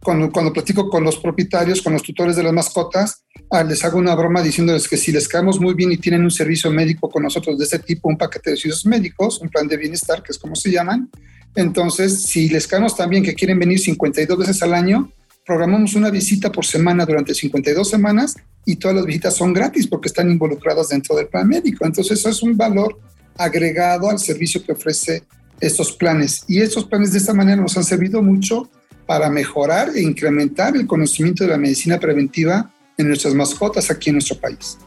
cuando, 0.00 0.30
cuando, 0.30 0.52
platico 0.52 0.88
con 0.88 1.02
los 1.02 1.16
propietarios, 1.16 1.82
con 1.82 1.92
los 1.92 2.02
tutores 2.02 2.36
de 2.36 2.44
las 2.44 2.52
mascotas, 2.52 3.24
ah, 3.50 3.64
les 3.64 3.84
hago 3.84 3.98
una 3.98 4.14
broma 4.14 4.42
diciéndoles 4.42 4.86
que 4.88 4.96
si 4.96 5.10
les 5.10 5.26
caemos 5.26 5.60
muy 5.60 5.74
bien 5.74 5.90
y 5.90 5.96
tienen 5.96 6.22
un 6.22 6.30
servicio 6.30 6.70
médico 6.70 7.10
con 7.10 7.24
nosotros 7.24 7.58
de 7.58 7.64
ese 7.64 7.80
tipo, 7.80 8.08
un 8.08 8.16
paquete 8.16 8.50
de 8.50 8.56
servicios 8.56 8.86
médicos, 8.86 9.40
un 9.40 9.48
plan 9.48 9.66
de 9.66 9.76
bienestar, 9.76 10.22
que 10.22 10.30
es 10.30 10.38
como 10.38 10.54
se 10.54 10.70
llaman, 10.70 11.10
entonces 11.56 12.22
si 12.22 12.48
les 12.48 12.68
caemos 12.68 12.96
también 12.96 13.24
que 13.24 13.34
quieren 13.34 13.58
venir 13.58 13.80
52 13.80 14.38
veces 14.38 14.62
al 14.62 14.74
año, 14.74 15.10
programamos 15.44 15.94
una 15.94 16.10
visita 16.10 16.50
por 16.50 16.64
semana 16.64 17.04
durante 17.04 17.34
52 17.34 17.88
semanas 17.88 18.36
y 18.64 18.76
todas 18.76 18.96
las 18.96 19.06
visitas 19.06 19.36
son 19.36 19.52
gratis 19.52 19.86
porque 19.86 20.08
están 20.08 20.30
involucradas 20.30 20.88
dentro 20.88 21.14
del 21.16 21.28
plan 21.28 21.48
médico. 21.48 21.84
Entonces 21.84 22.18
eso 22.18 22.28
es 22.30 22.42
un 22.42 22.56
valor 22.56 22.98
agregado 23.36 24.08
al 24.08 24.18
servicio 24.18 24.64
que 24.64 24.72
ofrece 24.72 25.24
estos 25.60 25.92
planes. 25.92 26.44
Y 26.48 26.60
estos 26.60 26.84
planes 26.84 27.12
de 27.12 27.18
esta 27.18 27.34
manera 27.34 27.60
nos 27.60 27.76
han 27.76 27.84
servido 27.84 28.22
mucho 28.22 28.70
para 29.06 29.28
mejorar 29.28 29.90
e 29.94 30.00
incrementar 30.00 30.76
el 30.76 30.86
conocimiento 30.86 31.44
de 31.44 31.50
la 31.50 31.58
medicina 31.58 32.00
preventiva 32.00 32.72
en 32.96 33.08
nuestras 33.08 33.34
mascotas 33.34 33.90
aquí 33.90 34.10
en 34.10 34.16
nuestro 34.16 34.38
país. 34.38 34.78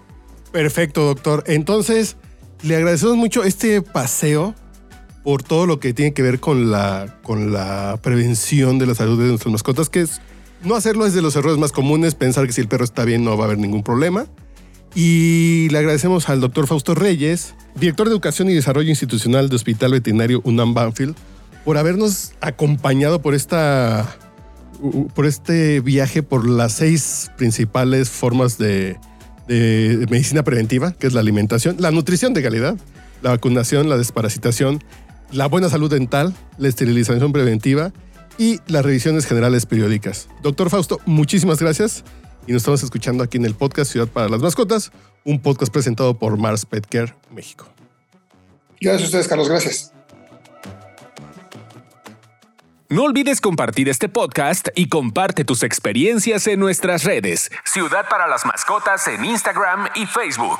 Perfecto, 0.52 1.04
doctor. 1.06 1.44
Entonces, 1.46 2.16
le 2.64 2.76
agradecemos 2.78 3.16
mucho 3.16 3.44
este 3.44 3.82
paseo 3.82 4.56
por 5.24 5.44
todo 5.44 5.68
lo 5.68 5.80
que 5.80 5.94
tiene 5.94 6.14
que 6.14 6.22
ver 6.22 6.40
con 6.40 6.72
la, 6.72 7.20
con 7.22 7.52
la 7.52 8.00
prevención 8.02 8.80
de 8.80 8.88
la 8.88 8.96
salud 8.96 9.22
de 9.22 9.28
nuestras 9.28 9.52
mascotas, 9.52 9.90
que 9.90 10.02
es 10.02 10.22
no 10.64 10.76
hacerlo 10.76 11.06
es 11.06 11.14
de 11.14 11.22
los 11.22 11.36
errores 11.36 11.58
más 11.58 11.72
comunes, 11.72 12.16
pensar 12.16 12.46
que 12.46 12.54
si 12.54 12.62
el 12.62 12.68
perro 12.68 12.84
está 12.84 13.06
bien 13.06 13.24
no 13.24 13.38
va 13.38 13.44
a 13.44 13.48
haber 13.48 13.58
ningún 13.58 13.84
problema. 13.84 14.28
Y 14.96 15.70
le 15.70 15.78
agradecemos 15.78 16.30
al 16.30 16.42
doctor 16.42 16.66
Fausto 16.68 16.96
Reyes, 16.96 17.54
director 17.76 18.08
de 18.08 18.14
Educación 18.14 18.50
y 18.50 18.54
Desarrollo 18.54 18.90
Institucional 18.90 19.50
de 19.50 19.56
Hospital 19.56 19.92
Veterinario 19.92 20.42
UNAM 20.44 20.74
Banfield, 20.74 21.16
por 21.66 21.78
habernos 21.78 22.34
acompañado 22.42 23.22
por 23.22 23.36
esta 23.36 24.18
por 25.16 25.26
este 25.26 25.82
viaje 25.82 26.22
por 26.22 26.48
las 26.48 26.74
seis 26.74 27.32
principales 27.36 28.10
formas 28.10 28.60
de, 28.60 28.98
de, 29.48 30.06
medicina 30.10 30.44
preventiva, 30.44 30.92
que 30.94 31.08
es 31.08 31.14
la 31.14 31.20
alimentación, 31.20 31.78
la 31.80 31.90
nutrición 31.90 32.34
de 32.34 32.44
calidad, 32.44 32.78
la 33.24 33.32
vacunación, 33.32 33.90
la 33.90 33.98
desparasitación, 33.98 34.84
la 35.32 35.48
buena 35.48 35.70
salud 35.70 35.90
dental, 35.90 36.36
la 36.58 36.68
esterilización 36.68 37.32
preventiva 37.32 37.92
y 38.38 38.60
las 38.68 38.86
revisiones 38.86 39.26
generales 39.26 39.66
periódicas. 39.66 40.30
Doctor 40.42 40.70
Fausto, 40.70 41.00
muchísimas 41.06 41.60
gracias 41.60 42.04
y 42.48 42.54
nos 42.54 42.62
estamos 42.62 42.84
escuchando 42.84 43.24
aquí 43.24 43.38
en 43.38 43.46
el 43.46 43.56
podcast 43.56 43.92
Ciudad 43.92 44.08
para 44.08 44.30
las 44.30 44.42
Mascotas, 44.42 44.92
un 45.24 45.42
podcast 45.42 45.72
presentado 45.72 46.18
por 46.18 46.38
Mars 46.38 46.66
Pet 46.66 46.86
Care 46.88 47.14
México. 47.32 47.68
Gracias 48.80 49.04
a 49.04 49.06
ustedes, 49.06 49.28
Carlos. 49.28 49.50
Gracias. 49.50 49.94
No 52.90 53.04
olvides 53.04 53.42
compartir 53.42 53.90
este 53.90 54.08
podcast 54.08 54.70
y 54.74 54.88
comparte 54.88 55.44
tus 55.44 55.64
experiencias 55.64 56.48
en 56.48 56.62
nuestras 56.62 57.04
redes. 57.04 57.52
Ciudad 57.66 58.08
para 58.10 58.28
las 58.28 58.46
Mascotas 58.46 59.06
en 59.10 59.26
Instagram 59.26 59.90
y 59.96 60.06
Facebook. 60.06 60.60